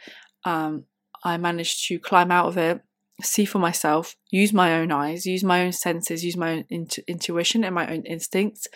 Um, 0.43 0.85
I 1.23 1.37
managed 1.37 1.87
to 1.87 1.99
climb 1.99 2.31
out 2.31 2.47
of 2.47 2.57
it 2.57 2.81
see 3.23 3.45
for 3.45 3.59
myself, 3.59 4.15
use 4.31 4.51
my 4.51 4.73
own 4.73 4.91
eyes, 4.91 5.25
use 5.25 5.43
my 5.43 5.63
own 5.63 5.71
senses, 5.71 6.25
use 6.25 6.35
my 6.35 6.53
own 6.53 6.65
intu- 6.69 7.03
intuition 7.07 7.63
and 7.63 7.75
my 7.75 7.87
own 7.87 8.03
instincts 8.03 8.67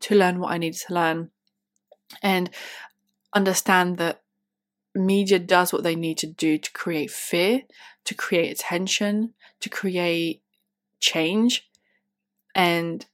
to 0.00 0.14
learn 0.14 0.38
what 0.38 0.52
I 0.52 0.58
needed 0.58 0.80
to 0.86 0.94
learn 0.94 1.30
and 2.22 2.50
understand 3.34 3.96
that 3.98 4.22
media 4.94 5.38
does 5.38 5.72
what 5.72 5.82
they 5.82 5.96
need 5.96 6.18
to 6.18 6.26
do 6.26 6.58
to 6.58 6.72
create 6.72 7.10
fear, 7.10 7.62
to 8.04 8.14
create 8.14 8.52
attention, 8.52 9.32
to 9.60 9.68
create 9.68 10.42
change, 11.00 11.68
and 12.54 13.06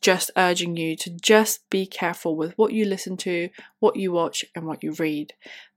just 0.00 0.30
urging 0.36 0.76
you 0.76 0.96
to 0.96 1.10
just 1.10 1.68
be 1.70 1.86
careful 1.86 2.36
with 2.36 2.52
what 2.56 2.72
you 2.72 2.84
listen 2.84 3.16
to, 3.16 3.48
what 3.80 3.96
you 3.96 4.12
watch, 4.12 4.44
and 4.54 4.66
what 4.66 4.82
you 4.82 4.92
read. 4.92 5.34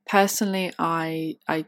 Personally, 0.07 0.72
I 0.77 1.38
I 1.48 1.65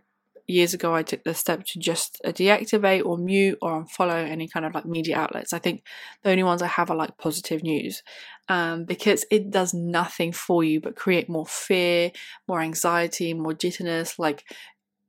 years 0.47 0.73
ago 0.73 0.95
I 0.95 1.03
took 1.03 1.23
the 1.23 1.33
step 1.33 1.65
to 1.65 1.79
just 1.79 2.21
uh, 2.23 2.29
deactivate 2.29 3.05
or 3.05 3.17
mute 3.17 3.57
or 3.61 3.83
unfollow 3.83 4.25
any 4.25 4.47
kind 4.47 4.65
of 4.65 4.73
like 4.73 4.85
media 4.85 5.17
outlets. 5.17 5.51
I 5.51 5.59
think 5.59 5.83
the 6.23 6.29
only 6.31 6.43
ones 6.43 6.61
I 6.61 6.67
have 6.67 6.89
are 6.89 6.95
like 6.95 7.17
positive 7.17 7.63
news 7.63 8.01
um, 8.47 8.85
because 8.85 9.25
it 9.29 9.51
does 9.51 9.73
nothing 9.73 10.31
for 10.31 10.63
you 10.63 10.79
but 10.79 10.95
create 10.95 11.27
more 11.27 11.45
fear, 11.45 12.11
more 12.47 12.61
anxiety, 12.61 13.33
more 13.33 13.53
jitterness. 13.53 14.17
Like 14.17 14.43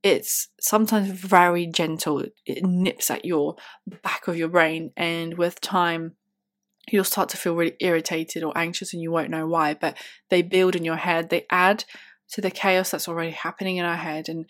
it's 0.03 0.49
sometimes 0.61 1.09
very 1.09 1.67
gentle, 1.67 2.25
it 2.47 2.65
nips 2.65 3.11
at 3.11 3.25
your 3.25 3.57
back 4.03 4.29
of 4.29 4.37
your 4.37 4.49
brain, 4.49 4.93
and 4.97 5.37
with 5.37 5.61
time, 5.61 6.15
you'll 6.91 7.05
start 7.05 7.29
to 7.31 7.37
feel 7.37 7.55
really 7.55 7.77
irritated 7.81 8.43
or 8.43 8.57
anxious 8.57 8.95
and 8.95 9.03
you 9.03 9.11
won't 9.11 9.31
know 9.31 9.47
why. 9.47 9.75
But 9.75 9.99
they 10.31 10.43
build 10.43 10.75
in 10.75 10.85
your 10.85 10.97
head, 10.97 11.29
they 11.29 11.47
add 11.51 11.85
to 12.31 12.41
the 12.41 12.51
chaos 12.51 12.91
that's 12.91 13.09
already 13.09 13.33
happening 13.33 13.77
in 13.77 13.85
our 13.85 13.97
head. 13.97 14.29
And 14.29 14.47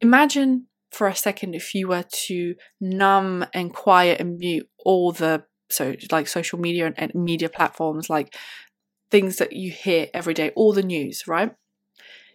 Imagine 0.00 0.66
for 0.90 1.08
a 1.08 1.14
second 1.14 1.54
if 1.54 1.74
you 1.74 1.88
were 1.88 2.04
to 2.10 2.54
numb 2.80 3.44
and 3.52 3.72
quiet 3.72 4.20
and 4.20 4.38
mute 4.38 4.68
all 4.84 5.12
the 5.12 5.44
so 5.68 5.94
like 6.10 6.26
social 6.26 6.58
media 6.58 6.86
and, 6.86 6.94
and 6.98 7.14
media 7.14 7.48
platforms 7.48 8.08
like 8.08 8.34
things 9.10 9.36
that 9.36 9.52
you 9.52 9.70
hear 9.70 10.06
every 10.14 10.32
day 10.32 10.50
all 10.56 10.72
the 10.72 10.82
news 10.82 11.24
right 11.26 11.54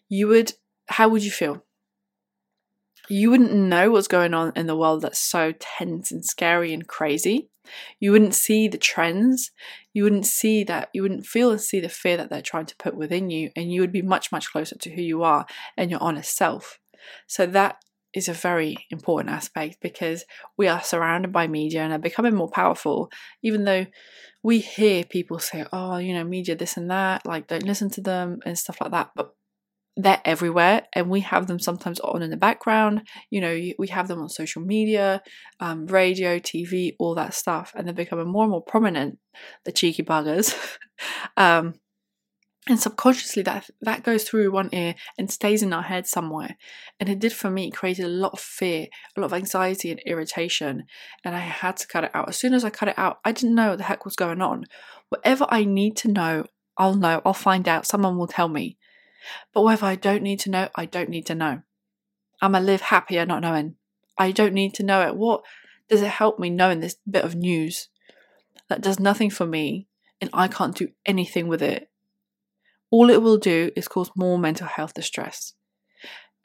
you 0.07 0.27
would 0.27 0.53
how 0.89 1.09
would 1.09 1.23
you 1.23 1.31
feel 1.31 1.65
you 3.10 3.29
wouldn't 3.29 3.53
know 3.53 3.91
what's 3.91 4.07
going 4.07 4.33
on 4.33 4.53
in 4.55 4.67
the 4.67 4.75
world 4.75 5.01
that's 5.01 5.19
so 5.19 5.53
tense 5.60 6.12
and 6.12 6.24
scary 6.25 6.74
and 6.74 6.88
crazy. 6.88 7.50
You 8.00 8.12
wouldn't 8.12 8.36
see 8.36 8.67
the 8.67 8.77
trends. 8.77 9.51
You 9.93 10.03
wouldn't 10.03 10.25
see 10.25 10.63
that 10.65 10.89
you 10.93 11.01
wouldn't 11.01 11.25
feel 11.25 11.51
and 11.51 11.62
see 11.62 11.79
the 11.79 11.89
fear 11.89 12.17
that 12.17 12.29
they're 12.29 12.41
trying 12.41 12.65
to 12.65 12.75
put 12.77 12.95
within 12.95 13.29
you 13.29 13.51
and 13.55 13.72
you 13.72 13.81
would 13.81 13.91
be 13.91 14.01
much 14.01 14.31
much 14.31 14.51
closer 14.51 14.77
to 14.77 14.91
who 14.91 15.01
you 15.01 15.24
are 15.24 15.45
and 15.77 15.89
your 15.89 16.01
honest 16.01 16.36
self. 16.36 16.79
So 17.27 17.45
that 17.48 17.77
is 18.13 18.27
a 18.27 18.33
very 18.33 18.77
important 18.91 19.33
aspect 19.33 19.77
because 19.81 20.24
we 20.57 20.67
are 20.67 20.81
surrounded 20.81 21.31
by 21.31 21.48
media 21.48 21.81
and 21.81 21.91
are 21.91 22.00
becoming 22.00 22.36
more 22.36 22.50
powerful, 22.50 23.10
even 23.41 23.63
though 23.63 23.86
we 24.43 24.60
hear 24.60 25.03
people 25.03 25.39
say, 25.39 25.65
oh, 25.74 25.98
you 25.98 26.13
know, 26.13 26.24
media, 26.24 26.55
this 26.55 26.77
and 26.77 26.91
that, 26.91 27.25
like 27.25 27.48
don't 27.48 27.63
listen 27.63 27.89
to 27.91 28.01
them 28.01 28.39
and 28.45 28.57
stuff 28.57 28.77
like 28.81 28.91
that. 28.91 29.12
But 29.15 29.33
they're 29.95 30.21
everywhere 30.25 30.83
and 30.93 31.09
we 31.09 31.19
have 31.19 31.45
them 31.45 31.59
sometimes 31.59 32.00
on 32.00 32.23
in 32.23 32.31
the 32.31 32.38
background 32.38 33.07
you 33.29 33.39
know 33.39 33.59
we 33.77 33.88
have 33.88 34.07
them 34.07 34.19
on 34.19 34.27
social 34.27 34.62
media 34.62 35.21
um, 35.59 35.85
radio 35.85 36.39
tv 36.39 36.95
all 36.97 37.13
that 37.13 37.33
stuff 37.33 37.71
and 37.75 37.85
they're 37.85 37.93
becoming 37.93 38.27
more 38.27 38.43
and 38.43 38.51
more 38.51 38.63
prominent 38.63 39.19
the 39.65 39.71
cheeky 39.71 40.03
buggers. 40.03 40.55
Um, 41.35 41.73
and 42.69 42.79
subconsciously 42.79 43.41
that 43.43 43.69
that 43.81 44.03
goes 44.03 44.23
through 44.23 44.51
one 44.51 44.69
ear 44.71 44.95
and 45.17 45.29
stays 45.29 45.63
in 45.63 45.73
our 45.73 45.81
head 45.81 46.07
somewhere. 46.07 46.55
And 46.97 47.09
it 47.09 47.19
did 47.19 47.33
for 47.33 47.50
me 47.50 47.67
it 47.67 47.75
created 47.75 48.05
a 48.05 48.09
lot 48.09 48.33
of 48.33 48.39
fear 48.39 48.88
a 49.17 49.19
lot 49.19 49.25
of 49.25 49.33
anxiety 49.33 49.89
and 49.91 50.00
irritation 50.05 50.83
and 51.25 51.35
i 51.35 51.39
had 51.39 51.75
to 51.77 51.88
cut 51.88 52.05
it 52.05 52.12
out. 52.13 52.29
As 52.29 52.38
soon 52.38 52.53
as 52.53 52.63
i 52.63 52.69
cut 52.69 52.88
it 52.88 52.97
out 52.97 53.19
i 53.25 53.33
didn't 53.33 53.55
know 53.55 53.69
what 53.69 53.79
the 53.79 53.83
heck 53.85 54.05
was 54.05 54.15
going 54.15 54.41
on. 54.41 54.63
Whatever 55.09 55.45
i 55.50 55.65
need 55.65 55.97
to 55.97 56.07
know 56.07 56.45
i'll 56.77 56.95
know 56.95 57.21
i'll 57.25 57.33
find 57.33 57.67
out 57.67 57.88
someone 57.88 58.17
will 58.17 58.27
tell 58.27 58.47
me 58.47 58.77
but 59.53 59.62
whatever 59.62 59.86
i 59.86 59.96
don't 59.96 60.24
need 60.24 60.39
to 60.39 60.50
know 60.50 60.70
i 60.75 60.86
don't 60.86 61.10
need 61.10 61.25
to 61.25 61.36
know 61.36 61.62
i'ma 62.42 62.60
live 62.60 62.82
happier 62.82 63.25
not 63.25 63.42
knowing 63.42 63.75
i 64.18 64.32
don't 64.32 64.53
need 64.53 64.74
to 64.74 64.84
know 64.84 65.01
it 65.08 65.15
what 65.15 65.44
does 65.89 66.01
it 66.01 66.10
help 66.10 66.39
me 66.39 66.50
knowing 66.50 66.80
this 66.80 66.98
bit 67.10 67.24
of 67.24 67.36
news 67.36 67.89
that 68.70 68.82
does 68.82 69.00
nothing 69.00 69.30
for 69.30 69.46
me 69.46 69.88
and 70.22 70.30
i 70.34 70.48
can't 70.48 70.75
do 70.75 70.89
anything 71.06 71.48
with 71.48 71.62
it 71.62 71.89
all 72.89 73.10
it 73.10 73.22
will 73.22 73.38
do 73.38 73.72
is 73.75 73.88
cause 73.88 74.12
more 74.15 74.38
mental 74.38 74.68
health 74.68 74.94
distress 74.94 75.53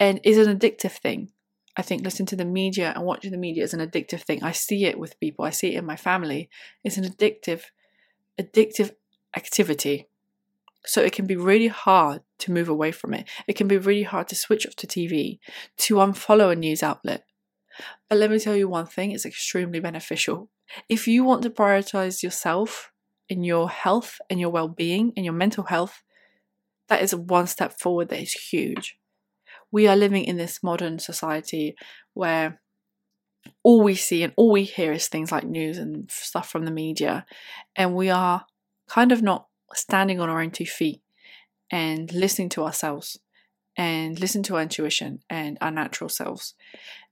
and 0.01 0.21
is 0.25 0.39
an 0.39 0.59
addictive 0.59 0.93
thing. 0.93 1.31
I 1.77 1.83
think 1.83 2.03
listening 2.03 2.27
to 2.27 2.37
the 2.37 2.45
media 2.45 2.93
and 2.95 3.05
watching 3.05 3.31
the 3.31 3.39
media 3.39 3.63
is 3.63 3.75
an 3.75 3.87
addictive 3.87 4.23
thing. 4.23 4.43
I 4.43 4.53
see 4.53 4.85
it 4.85 4.99
with 4.99 5.21
people, 5.21 5.45
I 5.45 5.51
see 5.51 5.75
it 5.75 5.79
in 5.79 5.87
my 5.87 5.97
family. 5.97 6.49
It's 6.83 6.97
an 6.97 7.05
addictive, 7.05 7.65
addictive 8.41 8.93
activity. 9.37 10.08
So 10.89 11.03
it 11.03 11.13
can 11.13 11.27
be 11.27 11.37
really 11.37 11.69
hard 11.69 12.23
to 12.39 12.51
move 12.51 12.71
away 12.71 12.93
from 12.93 13.13
it. 13.13 13.29
It 13.47 13.57
can 13.57 13.69
be 13.69 13.77
really 13.77 14.05
hard 14.05 14.27
to 14.29 14.35
switch 14.35 14.67
off 14.67 14.75
to 14.77 14.87
TV, 14.87 15.39
to 15.77 15.97
unfollow 15.97 16.51
a 16.51 16.57
news 16.57 16.83
outlet. 16.83 17.25
But 18.09 18.19
let 18.19 18.31
me 18.31 18.39
tell 18.39 18.57
you 18.57 18.69
one 18.69 18.87
thing 18.87 19.13
it's 19.13 19.27
extremely 19.27 19.81
beneficial. 19.81 20.49
If 20.89 21.07
you 21.07 21.25
want 21.25 21.43
to 21.43 21.51
prioritize 21.51 22.23
yourself 22.23 22.91
in 23.29 23.45
your 23.45 23.69
health 23.69 24.19
and 24.31 24.41
your 24.41 24.49
well 24.49 24.69
being 24.69 25.13
and 25.15 25.27
your 25.27 25.35
mental 25.35 25.65
health, 25.65 26.03
that 26.89 27.03
is 27.03 27.15
one 27.15 27.49
step 27.49 27.79
forward 27.79 28.09
that 28.09 28.23
is 28.23 28.33
huge. 28.33 28.99
We 29.71 29.87
are 29.87 29.97
living 29.97 30.25
in 30.25 30.39
this 30.39 30.63
modern 30.63 30.99
society 31.01 31.77
where 32.15 32.63
all 33.63 33.83
we 33.83 33.95
see 33.95 34.23
and 34.23 34.33
all 34.39 34.51
we 34.51 34.65
hear 34.65 34.93
is 34.93 35.07
things 35.07 35.31
like 35.31 35.45
news 35.45 35.77
and 35.77 36.11
stuff 36.11 36.49
from 36.49 36.65
the 36.65 36.71
media, 36.71 37.27
and 37.77 37.95
we 37.95 38.09
are 38.09 38.47
kind 38.89 39.13
of 39.13 39.21
not 39.21 39.49
standing 39.75 40.21
on 40.21 40.29
our 40.29 40.41
own 40.41 40.51
two 40.51 40.67
feet 40.67 41.03
and 41.71 42.13
listening 42.13 42.49
to 42.51 42.65
ourselves 42.65 43.19
and 43.77 44.19
listen 44.19 44.43
to 44.45 44.57
our 44.57 44.63
intuition 44.63 45.21
and 45.31 45.59
our 45.61 45.71
natural 45.71 46.09
selves, 46.09 46.55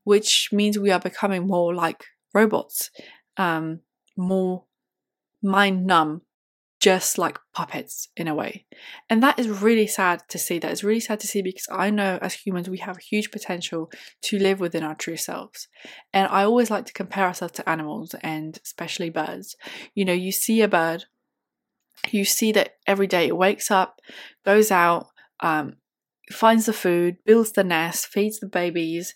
which 0.05 0.51
means 0.53 0.79
we 0.79 0.91
are 0.91 1.01
becoming 1.01 1.47
more 1.47 1.75
like 1.75 2.05
robots, 2.35 2.91
um, 3.37 3.81
more 4.17 4.65
mind 5.43 5.87
numb 5.87 6.23
just 6.81 7.17
like 7.17 7.39
puppets 7.55 8.09
in 8.17 8.29
a 8.29 8.35
way. 8.35 8.67
And 9.09 9.23
that 9.23 9.39
is 9.39 9.49
really 9.49 9.87
sad 9.87 10.23
to 10.29 10.39
see. 10.39 10.59
That 10.59 10.73
is 10.73 10.85
really 10.85 11.01
sad 11.01 11.21
to 11.21 11.27
see 11.27 11.43
because 11.43 11.67
I 11.73 11.91
know 11.91 12.19
as 12.21 12.35
humans 12.35 12.69
we 12.69 12.79
have 12.79 12.99
huge 12.99 13.31
potential 13.31 13.91
to 14.23 14.39
live 14.39 14.61
within 14.61 14.83
our 14.83 14.95
true 14.95 15.17
selves. 15.17 15.69
And 16.13 16.29
I 16.29 16.45
always 16.45 16.71
like 16.71 16.85
to 16.87 16.93
compare 16.93 17.25
ourselves 17.25 17.55
to 17.55 17.69
animals 17.69 18.15
and 18.23 18.59
especially 18.63 19.11
birds. 19.11 19.57
You 19.95 20.05
know, 20.05 20.13
you 20.13 20.33
see 20.33 20.61
a 20.61 20.69
bird, 20.69 21.07
you 22.11 22.25
see 22.25 22.53
that 22.53 22.75
every 22.87 23.07
day 23.07 23.27
it 23.27 23.37
wakes 23.37 23.71
up, 23.71 24.01
goes 24.45 24.71
out, 24.71 25.09
um, 25.41 25.77
finds 26.31 26.67
the 26.67 26.73
food, 26.73 27.19
builds 27.25 27.53
the 27.53 27.65
nest, 27.65 28.07
feeds 28.07 28.39
the 28.41 28.47
babies, 28.47 29.15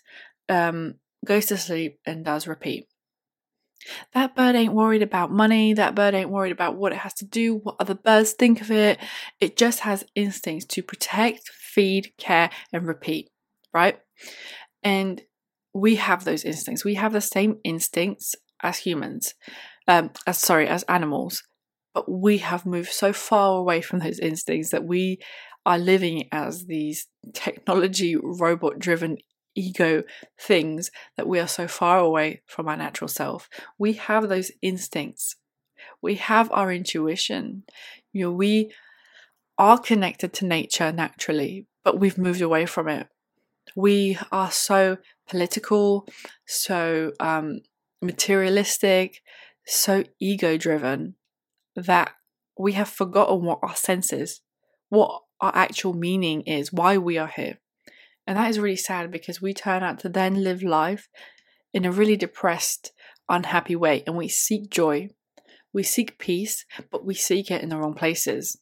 um, 0.49 0.95
goes 1.25 1.45
to 1.47 1.57
sleep, 1.57 1.99
and 2.05 2.25
does 2.25 2.47
repeat. 2.47 2.87
That 4.13 4.35
bird 4.35 4.55
ain't 4.55 4.73
worried 4.73 5.01
about 5.01 5.31
money. 5.31 5.73
That 5.73 5.95
bird 5.95 6.13
ain't 6.13 6.29
worried 6.29 6.51
about 6.51 6.77
what 6.77 6.91
it 6.91 6.99
has 6.99 7.13
to 7.15 7.25
do, 7.25 7.55
what 7.55 7.77
other 7.79 7.95
birds 7.95 8.33
think 8.33 8.61
of 8.61 8.71
it. 8.71 8.99
It 9.39 9.57
just 9.57 9.79
has 9.81 10.05
instincts 10.15 10.65
to 10.67 10.83
protect, 10.83 11.49
feed, 11.49 12.13
care, 12.17 12.49
and 12.71 12.87
repeat, 12.87 13.29
right? 13.73 13.99
And 14.83 15.21
we 15.73 15.95
have 15.95 16.25
those 16.25 16.43
instincts. 16.43 16.85
We 16.85 16.95
have 16.95 17.13
the 17.13 17.21
same 17.21 17.59
instincts 17.63 18.35
as 18.61 18.79
humans, 18.79 19.33
um, 19.87 20.11
as 20.27 20.37
sorry, 20.37 20.67
as 20.67 20.83
animals, 20.83 21.43
but 21.93 22.09
we 22.09 22.39
have 22.39 22.65
moved 22.65 22.91
so 22.91 23.13
far 23.13 23.57
away 23.57 23.81
from 23.81 23.99
those 23.99 24.19
instincts 24.19 24.71
that 24.71 24.85
we 24.85 25.19
are 25.65 25.77
living 25.77 26.27
as 26.31 26.65
these 26.65 27.07
technology 27.33 28.15
robot 28.15 28.79
driven 28.79 29.17
ego 29.55 30.03
things 30.39 30.89
that 31.17 31.27
we 31.27 31.39
are 31.39 31.47
so 31.47 31.67
far 31.67 31.99
away 31.99 32.41
from 32.47 32.67
our 32.67 32.77
natural 32.77 33.07
self. 33.07 33.49
We 33.77 33.93
have 33.93 34.29
those 34.29 34.51
instincts. 34.61 35.35
We 36.01 36.15
have 36.15 36.49
our 36.51 36.71
intuition. 36.71 37.63
You 38.13 38.25
know, 38.25 38.31
we 38.31 38.71
are 39.57 39.77
connected 39.77 40.33
to 40.33 40.45
nature 40.45 40.91
naturally, 40.91 41.67
but 41.83 41.99
we've 41.99 42.17
moved 42.17 42.41
away 42.41 42.65
from 42.65 42.87
it. 42.87 43.07
We 43.75 44.17
are 44.31 44.51
so 44.51 44.97
political, 45.29 46.07
so 46.47 47.11
um, 47.19 47.61
materialistic, 48.01 49.21
so 49.65 50.03
ego 50.19 50.57
driven 50.57 51.15
that 51.75 52.11
we 52.57 52.73
have 52.73 52.89
forgotten 52.89 53.43
what 53.43 53.59
our 53.61 53.75
sense 53.75 54.13
is, 54.13 54.41
what 54.89 55.21
our 55.39 55.51
actual 55.55 55.93
meaning 55.93 56.41
is, 56.41 56.71
why 56.71 56.97
we 56.97 57.17
are 57.17 57.27
here. 57.27 57.59
And 58.27 58.37
that 58.37 58.49
is 58.49 58.59
really 58.59 58.75
sad 58.75 59.11
because 59.11 59.41
we 59.41 59.53
turn 59.53 59.83
out 59.83 59.99
to 59.99 60.09
then 60.09 60.43
live 60.43 60.61
life 60.61 61.09
in 61.73 61.85
a 61.85 61.91
really 61.91 62.15
depressed, 62.15 62.91
unhappy 63.27 63.75
way. 63.75 64.03
And 64.05 64.15
we 64.15 64.27
seek 64.27 64.69
joy, 64.69 65.09
we 65.73 65.83
seek 65.83 66.19
peace, 66.19 66.65
but 66.91 67.05
we 67.05 67.13
seek 67.13 67.49
it 67.49 67.63
in 67.63 67.69
the 67.69 67.77
wrong 67.77 67.93
places. 67.93 68.57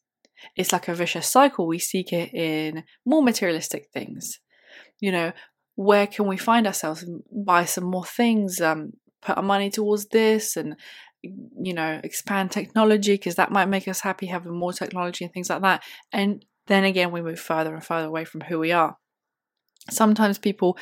It's 0.55 0.71
like 0.71 0.87
a 0.87 0.93
vicious 0.93 1.27
cycle. 1.27 1.67
We 1.67 1.79
seek 1.79 2.13
it 2.13 2.33
in 2.33 2.83
more 3.05 3.21
materialistic 3.21 3.89
things. 3.93 4.39
You 4.99 5.11
know, 5.11 5.31
where 5.75 6.07
can 6.07 6.27
we 6.27 6.37
find 6.37 6.67
ourselves? 6.67 7.05
Buy 7.31 7.65
some 7.65 7.85
more 7.85 8.05
things, 8.05 8.61
um, 8.61 8.93
put 9.21 9.37
our 9.37 9.43
money 9.43 9.69
towards 9.69 10.07
this, 10.07 10.55
and 10.55 10.75
you 11.21 11.73
know, 11.73 11.99
expand 12.03 12.51
technology 12.51 13.13
because 13.13 13.35
that 13.35 13.51
might 13.51 13.67
make 13.69 13.87
us 13.87 14.01
happy 14.01 14.27
having 14.27 14.57
more 14.57 14.73
technology 14.73 15.25
and 15.25 15.33
things 15.33 15.49
like 15.49 15.61
that. 15.61 15.83
And 16.11 16.45
then 16.67 16.83
again, 16.83 17.11
we 17.11 17.21
move 17.21 17.39
further 17.39 17.73
and 17.73 17.83
further 17.83 18.07
away 18.07 18.25
from 18.25 18.41
who 18.41 18.59
we 18.59 18.71
are 18.71 18.97
sometimes 19.89 20.37
people 20.37 20.77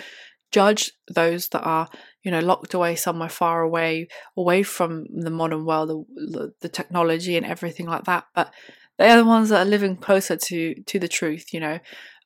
judge 0.52 0.94
those 1.14 1.50
that 1.50 1.62
are 1.62 1.90
you 2.24 2.32
know 2.32 2.40
locked 2.40 2.74
away 2.74 2.96
somewhere 2.96 3.30
far 3.30 3.62
away 3.62 4.08
away 4.38 4.64
from 4.64 5.06
the 5.14 5.30
modern 5.30 5.66
world 5.66 5.90
the, 6.16 6.54
the 6.62 6.70
technology 6.70 7.36
and 7.36 7.46
everything 7.46 7.86
like 7.86 8.06
that 8.06 8.26
but 8.34 8.54
they're 8.98 9.18
the 9.18 9.26
ones 9.26 9.50
that 9.50 9.66
are 9.66 9.70
living 9.70 9.96
closer 9.96 10.38
to 10.38 10.74
to 10.86 11.00
the 11.00 11.08
truth 11.08 11.54
you 11.54 11.60
know 11.60 11.80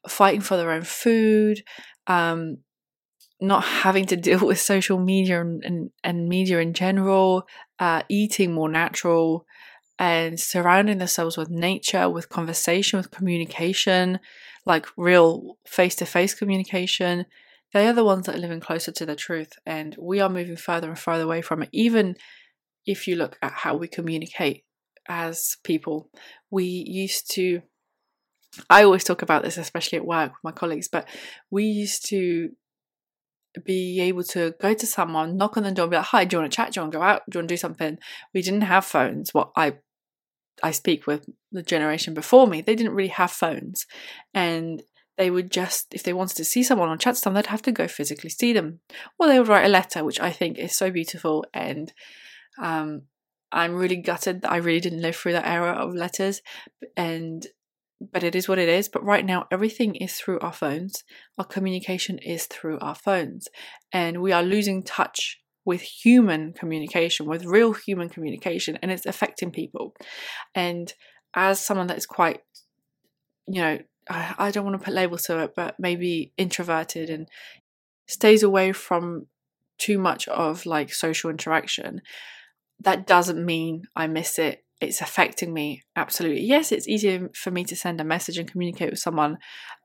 fighting 0.07 0.41
for 0.41 0.55
their 0.55 0.71
own 0.71 0.83
food 0.83 1.63
um 2.07 2.57
not 3.41 3.63
having 3.63 4.05
to 4.05 4.15
deal 4.15 4.39
with 4.45 4.59
social 4.59 4.99
media 4.99 5.41
and, 5.41 5.63
and, 5.63 5.91
and 6.03 6.29
media 6.29 6.59
in 6.59 6.73
general 6.73 7.47
uh, 7.79 8.03
eating 8.09 8.53
more 8.53 8.69
natural 8.69 9.45
and 9.99 10.39
surrounding 10.39 10.97
themselves 10.97 11.37
with 11.37 11.49
nature 11.49 12.09
with 12.09 12.29
conversation 12.29 12.97
with 12.97 13.11
communication 13.11 14.19
like 14.65 14.87
real 14.97 15.57
face 15.65 15.95
to 15.95 16.05
face 16.05 16.33
communication, 16.33 17.25
they 17.73 17.87
are 17.87 17.93
the 17.93 18.03
ones 18.03 18.25
that 18.25 18.35
are 18.35 18.39
living 18.39 18.59
closer 18.59 18.91
to 18.91 19.05
the 19.05 19.15
truth. 19.15 19.53
And 19.65 19.95
we 19.99 20.19
are 20.19 20.29
moving 20.29 20.57
further 20.57 20.89
and 20.89 20.99
further 20.99 21.23
away 21.23 21.41
from 21.41 21.63
it. 21.63 21.69
Even 21.71 22.15
if 22.85 23.07
you 23.07 23.15
look 23.15 23.37
at 23.41 23.53
how 23.53 23.75
we 23.75 23.87
communicate 23.87 24.65
as 25.07 25.57
people, 25.63 26.09
we 26.49 26.65
used 26.65 27.31
to. 27.35 27.61
I 28.69 28.83
always 28.83 29.05
talk 29.05 29.21
about 29.21 29.43
this, 29.43 29.57
especially 29.57 29.97
at 29.97 30.05
work 30.05 30.33
with 30.33 30.43
my 30.43 30.51
colleagues, 30.51 30.89
but 30.89 31.07
we 31.49 31.63
used 31.63 32.05
to 32.09 32.49
be 33.59 33.99
able 34.01 34.23
to 34.23 34.55
go 34.61 34.73
to 34.73 34.87
someone, 34.87 35.37
knock 35.37 35.57
on 35.57 35.63
the 35.63 35.71
door, 35.71 35.87
be 35.87 35.97
like, 35.97 36.05
"Hi, 36.05 36.25
do 36.25 36.35
you 36.35 36.41
want 36.41 36.51
to 36.51 36.55
chat? 36.55 36.73
Do 36.73 36.79
you 36.79 36.83
want 36.83 36.93
to 36.93 36.97
go 36.97 37.03
out? 37.03 37.21
Do 37.29 37.37
you 37.37 37.39
want 37.41 37.49
to 37.49 37.53
do 37.53 37.57
something?" 37.57 37.97
We 38.33 38.41
didn't 38.41 38.61
have 38.61 38.85
phones. 38.85 39.33
What 39.33 39.51
I 39.55 39.77
I 40.63 40.71
speak 40.71 41.07
with 41.07 41.29
the 41.51 41.63
generation 41.63 42.13
before 42.13 42.47
me, 42.47 42.61
they 42.61 42.75
didn't 42.75 42.93
really 42.93 43.09
have 43.09 43.31
phones. 43.31 43.85
And 44.33 44.83
they 45.17 45.29
would 45.29 45.51
just, 45.51 45.93
if 45.93 46.03
they 46.03 46.13
wanted 46.13 46.37
to 46.37 46.45
see 46.45 46.63
someone 46.63 46.89
or 46.89 46.97
chat 46.97 47.15
to 47.15 47.21
someone, 47.21 47.41
they'd 47.41 47.49
have 47.49 47.61
to 47.63 47.71
go 47.71 47.87
physically 47.87 48.29
see 48.29 48.53
them. 48.53 48.79
Or 49.19 49.27
they 49.27 49.39
would 49.39 49.47
write 49.47 49.65
a 49.65 49.69
letter, 49.69 50.03
which 50.03 50.19
I 50.19 50.31
think 50.31 50.57
is 50.57 50.75
so 50.75 50.91
beautiful. 50.91 51.45
And 51.53 51.91
um, 52.61 53.03
I'm 53.51 53.75
really 53.75 53.97
gutted 53.97 54.41
that 54.41 54.51
I 54.51 54.57
really 54.57 54.79
didn't 54.79 55.01
live 55.01 55.15
through 55.15 55.33
that 55.33 55.47
era 55.47 55.73
of 55.73 55.93
letters. 55.93 56.41
And 56.95 57.45
but 58.11 58.23
it 58.23 58.35
is 58.35 58.47
what 58.47 58.59
it 58.59 58.69
is. 58.69 58.89
But 58.89 59.03
right 59.03 59.25
now, 59.25 59.47
everything 59.51 59.95
is 59.95 60.15
through 60.15 60.39
our 60.39 60.53
phones. 60.53 61.03
Our 61.37 61.45
communication 61.45 62.17
is 62.17 62.45
through 62.45 62.79
our 62.79 62.95
phones. 62.95 63.47
And 63.91 64.21
we 64.21 64.31
are 64.31 64.43
losing 64.43 64.83
touch 64.83 65.39
with 65.65 65.81
human 65.81 66.53
communication, 66.53 67.27
with 67.27 67.45
real 67.45 67.73
human 67.73 68.09
communication, 68.09 68.79
and 68.81 68.91
it's 68.91 69.05
affecting 69.05 69.51
people. 69.51 69.93
And 70.55 70.91
as 71.35 71.59
someone 71.59 71.87
that 71.87 71.97
is 71.97 72.07
quite, 72.07 72.41
you 73.47 73.61
know, 73.61 73.79
I 74.09 74.49
don't 74.51 74.65
want 74.65 74.79
to 74.79 74.83
put 74.83 74.95
labels 74.95 75.23
to 75.23 75.39
it, 75.43 75.53
but 75.55 75.75
maybe 75.79 76.33
introverted 76.35 77.09
and 77.09 77.27
stays 78.07 78.41
away 78.41 78.71
from 78.71 79.27
too 79.77 79.99
much 79.99 80.27
of 80.27 80.65
like 80.65 80.93
social 80.93 81.29
interaction, 81.29 82.01
that 82.79 83.05
doesn't 83.05 83.45
mean 83.45 83.83
I 83.95 84.07
miss 84.07 84.39
it. 84.39 84.65
It's 84.81 84.99
affecting 84.99 85.53
me 85.53 85.83
absolutely. 85.95 86.41
Yes, 86.41 86.71
it's 86.71 86.87
easier 86.87 87.29
for 87.35 87.51
me 87.51 87.63
to 87.65 87.75
send 87.75 88.01
a 88.01 88.03
message 88.03 88.37
and 88.37 88.51
communicate 88.51 88.89
with 88.89 88.99
someone 88.99 89.37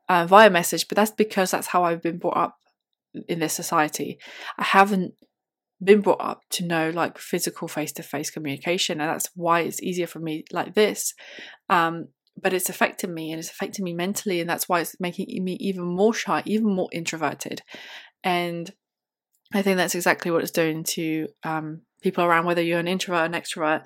uh, 0.09 0.25
via 0.25 0.49
message, 0.49 0.87
but 0.87 0.95
that's 0.95 1.11
because 1.11 1.51
that's 1.51 1.67
how 1.67 1.83
I've 1.83 2.01
been 2.01 2.17
brought 2.17 2.37
up 2.37 2.57
in 3.27 3.39
this 3.39 3.53
society. 3.53 4.17
I 4.57 4.63
haven't 4.63 5.13
been 5.83 6.01
brought 6.01 6.21
up 6.21 6.41
to 6.49 6.65
know 6.65 6.89
like 6.89 7.19
physical 7.19 7.67
face 7.67 7.91
to 7.93 8.03
face 8.03 8.31
communication, 8.31 8.99
and 8.99 9.09
that's 9.09 9.29
why 9.35 9.61
it's 9.61 9.83
easier 9.83 10.07
for 10.07 10.19
me 10.19 10.45
like 10.51 10.73
this. 10.73 11.13
Um, 11.69 12.07
but 12.41 12.53
it's 12.53 12.69
affecting 12.69 13.13
me 13.13 13.31
and 13.31 13.39
it's 13.39 13.51
affecting 13.51 13.85
me 13.85 13.93
mentally, 13.93 14.41
and 14.41 14.49
that's 14.49 14.67
why 14.67 14.79
it's 14.79 14.99
making 14.99 15.43
me 15.43 15.57
even 15.59 15.83
more 15.83 16.13
shy, 16.13 16.41
even 16.45 16.73
more 16.73 16.89
introverted. 16.91 17.61
And 18.23 18.71
I 19.53 19.61
think 19.61 19.77
that's 19.77 19.95
exactly 19.95 20.31
what 20.31 20.41
it's 20.41 20.51
doing 20.51 20.83
to 20.83 21.27
um, 21.43 21.81
people 22.01 22.23
around, 22.23 22.45
whether 22.45 22.61
you're 22.61 22.79
an 22.79 22.87
introvert 22.87 23.21
or 23.21 23.25
an 23.25 23.41
extrovert. 23.41 23.83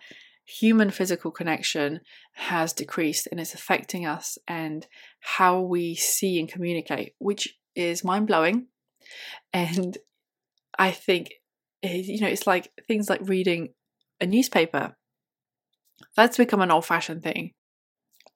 Human 0.60 0.92
physical 0.92 1.32
connection 1.32 2.02
has 2.34 2.74
decreased 2.74 3.28
and 3.32 3.40
it's 3.40 3.54
affecting 3.54 4.06
us 4.06 4.38
and 4.48 4.86
how 5.22 5.62
we 5.62 5.96
see 5.96 6.40
and 6.40 6.50
communicate, 6.50 7.14
which 7.20 7.58
is 7.76 8.04
mind 8.04 8.28
blowing. 8.28 8.68
And 9.54 9.98
I 10.78 10.92
think, 10.92 11.34
eh, 11.84 12.02
you 12.06 12.22
know, 12.22 12.28
it's 12.28 12.48
like 12.48 12.72
things 12.88 13.10
like 13.10 13.22
reading 13.24 13.70
a 14.20 14.26
newspaper. 14.26 14.98
That's 16.16 16.38
become 16.38 16.62
an 16.62 16.72
old 16.72 16.86
fashioned 16.86 17.24
thing. 17.24 17.54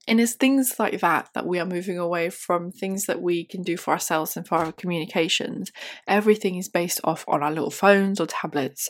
And 0.07 0.21
it's 0.21 0.33
things 0.33 0.75
like 0.77 0.99
that 0.99 1.29
that 1.33 1.47
we 1.47 1.59
are 1.59 1.65
moving 1.65 1.97
away 1.97 2.29
from 2.29 2.71
things 2.71 3.07
that 3.07 3.21
we 3.21 3.43
can 3.43 3.63
do 3.63 3.75
for 3.75 3.91
ourselves 3.91 4.37
and 4.37 4.47
for 4.47 4.55
our 4.55 4.71
communications. 4.71 5.71
Everything 6.07 6.55
is 6.57 6.69
based 6.69 7.01
off 7.03 7.25
on 7.27 7.41
our 7.41 7.51
little 7.51 7.71
phones 7.71 8.19
or 8.19 8.27
tablets. 8.27 8.89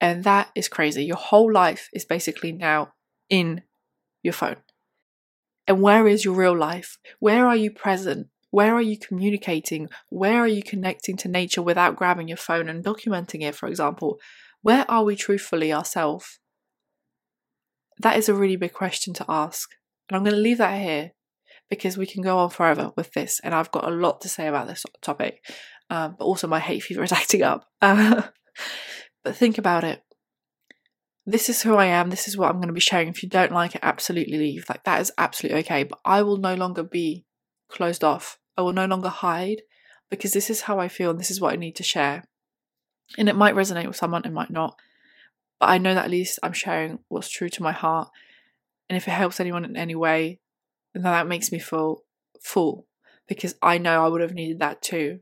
And 0.00 0.24
that 0.24 0.50
is 0.54 0.68
crazy. 0.68 1.04
Your 1.04 1.16
whole 1.16 1.52
life 1.52 1.88
is 1.92 2.04
basically 2.04 2.52
now 2.52 2.92
in 3.28 3.62
your 4.22 4.32
phone. 4.32 4.56
And 5.66 5.82
where 5.82 6.08
is 6.08 6.24
your 6.24 6.34
real 6.34 6.56
life? 6.56 6.98
Where 7.18 7.46
are 7.46 7.56
you 7.56 7.70
present? 7.70 8.28
Where 8.50 8.74
are 8.74 8.82
you 8.82 8.98
communicating? 8.98 9.88
Where 10.08 10.40
are 10.40 10.48
you 10.48 10.62
connecting 10.62 11.16
to 11.18 11.28
nature 11.28 11.62
without 11.62 11.96
grabbing 11.96 12.28
your 12.28 12.36
phone 12.36 12.68
and 12.68 12.84
documenting 12.84 13.42
it, 13.42 13.54
for 13.54 13.68
example? 13.68 14.18
Where 14.62 14.90
are 14.90 15.04
we 15.04 15.16
truthfully 15.16 15.72
ourselves? 15.72 16.40
That 18.00 18.16
is 18.16 18.28
a 18.28 18.34
really 18.34 18.56
big 18.56 18.72
question 18.72 19.14
to 19.14 19.24
ask. 19.28 19.70
And 20.08 20.16
I'm 20.16 20.24
going 20.24 20.34
to 20.34 20.42
leave 20.42 20.58
that 20.58 20.80
here 20.80 21.12
because 21.68 21.96
we 21.96 22.06
can 22.06 22.22
go 22.22 22.38
on 22.38 22.50
forever 22.50 22.90
with 22.96 23.12
this. 23.12 23.40
And 23.44 23.54
I've 23.54 23.70
got 23.70 23.86
a 23.86 23.94
lot 23.94 24.20
to 24.22 24.28
say 24.28 24.48
about 24.48 24.66
this 24.66 24.84
topic. 25.02 25.44
Um, 25.88 26.16
but 26.18 26.24
also, 26.24 26.46
my 26.46 26.58
hay 26.58 26.80
fever 26.80 27.02
is 27.02 27.12
acting 27.12 27.42
up. 27.42 27.66
But 29.22 29.36
think 29.36 29.58
about 29.58 29.84
it. 29.84 30.02
This 31.26 31.48
is 31.48 31.62
who 31.62 31.76
I 31.76 31.86
am. 31.86 32.10
This 32.10 32.26
is 32.26 32.36
what 32.36 32.48
I'm 32.48 32.56
going 32.56 32.68
to 32.68 32.74
be 32.74 32.80
sharing. 32.80 33.08
If 33.08 33.22
you 33.22 33.28
don't 33.28 33.52
like 33.52 33.74
it, 33.74 33.80
absolutely 33.82 34.38
leave. 34.38 34.64
Like, 34.68 34.84
that 34.84 35.00
is 35.00 35.12
absolutely 35.18 35.60
okay. 35.60 35.84
But 35.84 36.00
I 36.04 36.22
will 36.22 36.38
no 36.38 36.54
longer 36.54 36.82
be 36.82 37.24
closed 37.68 38.02
off. 38.02 38.38
I 38.56 38.62
will 38.62 38.72
no 38.72 38.86
longer 38.86 39.08
hide 39.08 39.62
because 40.10 40.32
this 40.32 40.50
is 40.50 40.62
how 40.62 40.78
I 40.80 40.88
feel 40.88 41.10
and 41.10 41.20
this 41.20 41.30
is 41.30 41.40
what 41.40 41.52
I 41.52 41.56
need 41.56 41.76
to 41.76 41.82
share. 41.82 42.24
And 43.16 43.28
it 43.28 43.36
might 43.36 43.54
resonate 43.54 43.86
with 43.86 43.96
someone, 43.96 44.24
it 44.24 44.32
might 44.32 44.50
not. 44.50 44.76
But 45.58 45.68
I 45.68 45.78
know 45.78 45.94
that 45.94 46.06
at 46.06 46.10
least 46.10 46.38
I'm 46.42 46.52
sharing 46.52 47.00
what's 47.08 47.28
true 47.28 47.48
to 47.50 47.62
my 47.62 47.72
heart 47.72 48.10
and 48.90 48.96
if 48.96 49.06
it 49.06 49.12
helps 49.12 49.38
anyone 49.38 49.64
in 49.64 49.76
any 49.76 49.94
way, 49.94 50.40
then 50.92 51.04
that 51.04 51.28
makes 51.28 51.52
me 51.52 51.60
feel 51.60 52.02
full 52.42 52.88
because 53.28 53.54
I 53.62 53.78
know 53.78 54.04
I 54.04 54.08
would 54.08 54.20
have 54.20 54.34
needed 54.34 54.58
that 54.58 54.82
too. 54.82 55.20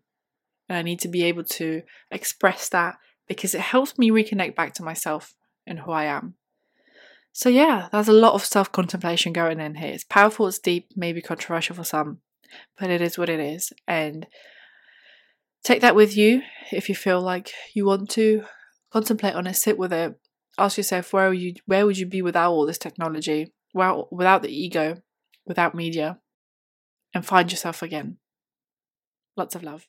And 0.69 0.79
I 0.79 0.83
need 0.83 1.01
to 1.01 1.09
be 1.09 1.25
able 1.25 1.45
to 1.45 1.83
express 2.11 2.71
that 2.71 2.97
because 3.29 3.55
it 3.55 3.61
helps 3.61 3.99
me 3.99 4.11
reconnect 4.11 4.57
back 4.57 4.75
to 4.75 4.83
myself 4.83 5.35
and 5.67 5.81
who 5.81 5.93
I 5.93 6.05
am. 6.05 6.35
So, 7.33 7.49
yeah, 7.49 7.89
there's 7.93 8.09
a 8.09 8.13
lot 8.13 8.35
of 8.35 8.45
self 8.45 8.73
contemplation 8.73 9.33
going 9.33 9.61
in 9.61 9.77
here. 9.77 9.93
It's 9.93 10.05
powerful, 10.05 10.49
it's 10.49 10.59
deep, 10.59 10.89
maybe 10.97 11.21
controversial 11.21 11.77
for 11.77 11.85
some, 11.85 12.19
but 12.79 12.91
it 12.91 13.01
is 13.01 13.19
what 13.19 13.29
it 13.29 13.41
is. 13.41 13.73
And 13.87 14.27
take 15.63 15.81
that 15.83 15.95
with 15.95 16.17
you 16.17 16.43
if 16.73 16.89
you 16.89 16.95
feel 16.95 17.21
like 17.21 17.53
you 17.75 17.85
want 17.85 18.11
to 18.11 18.45
contemplate 18.91 19.35
on 19.35 19.47
it, 19.47 19.55
sit 19.55 19.79
with 19.79 19.93
it, 19.93 20.19
ask 20.59 20.77
yourself 20.79 21.13
where 21.13 21.33
you 21.33 21.55
where 21.67 21.87
would 21.87 21.99
you 21.99 22.07
be 22.07 22.23
without 22.23 22.51
all 22.51 22.67
this 22.67 22.79
technology? 22.79 23.53
well, 23.75 24.09
without 24.11 24.43
the 24.43 24.51
ego, 24.51 24.97
without 25.47 25.75
media, 25.75 26.19
and 27.15 27.25
find 27.25 27.51
yourself 27.51 27.83
again. 27.83 28.19
Lots 29.37 29.55
of 29.55 29.63
love. 29.63 29.87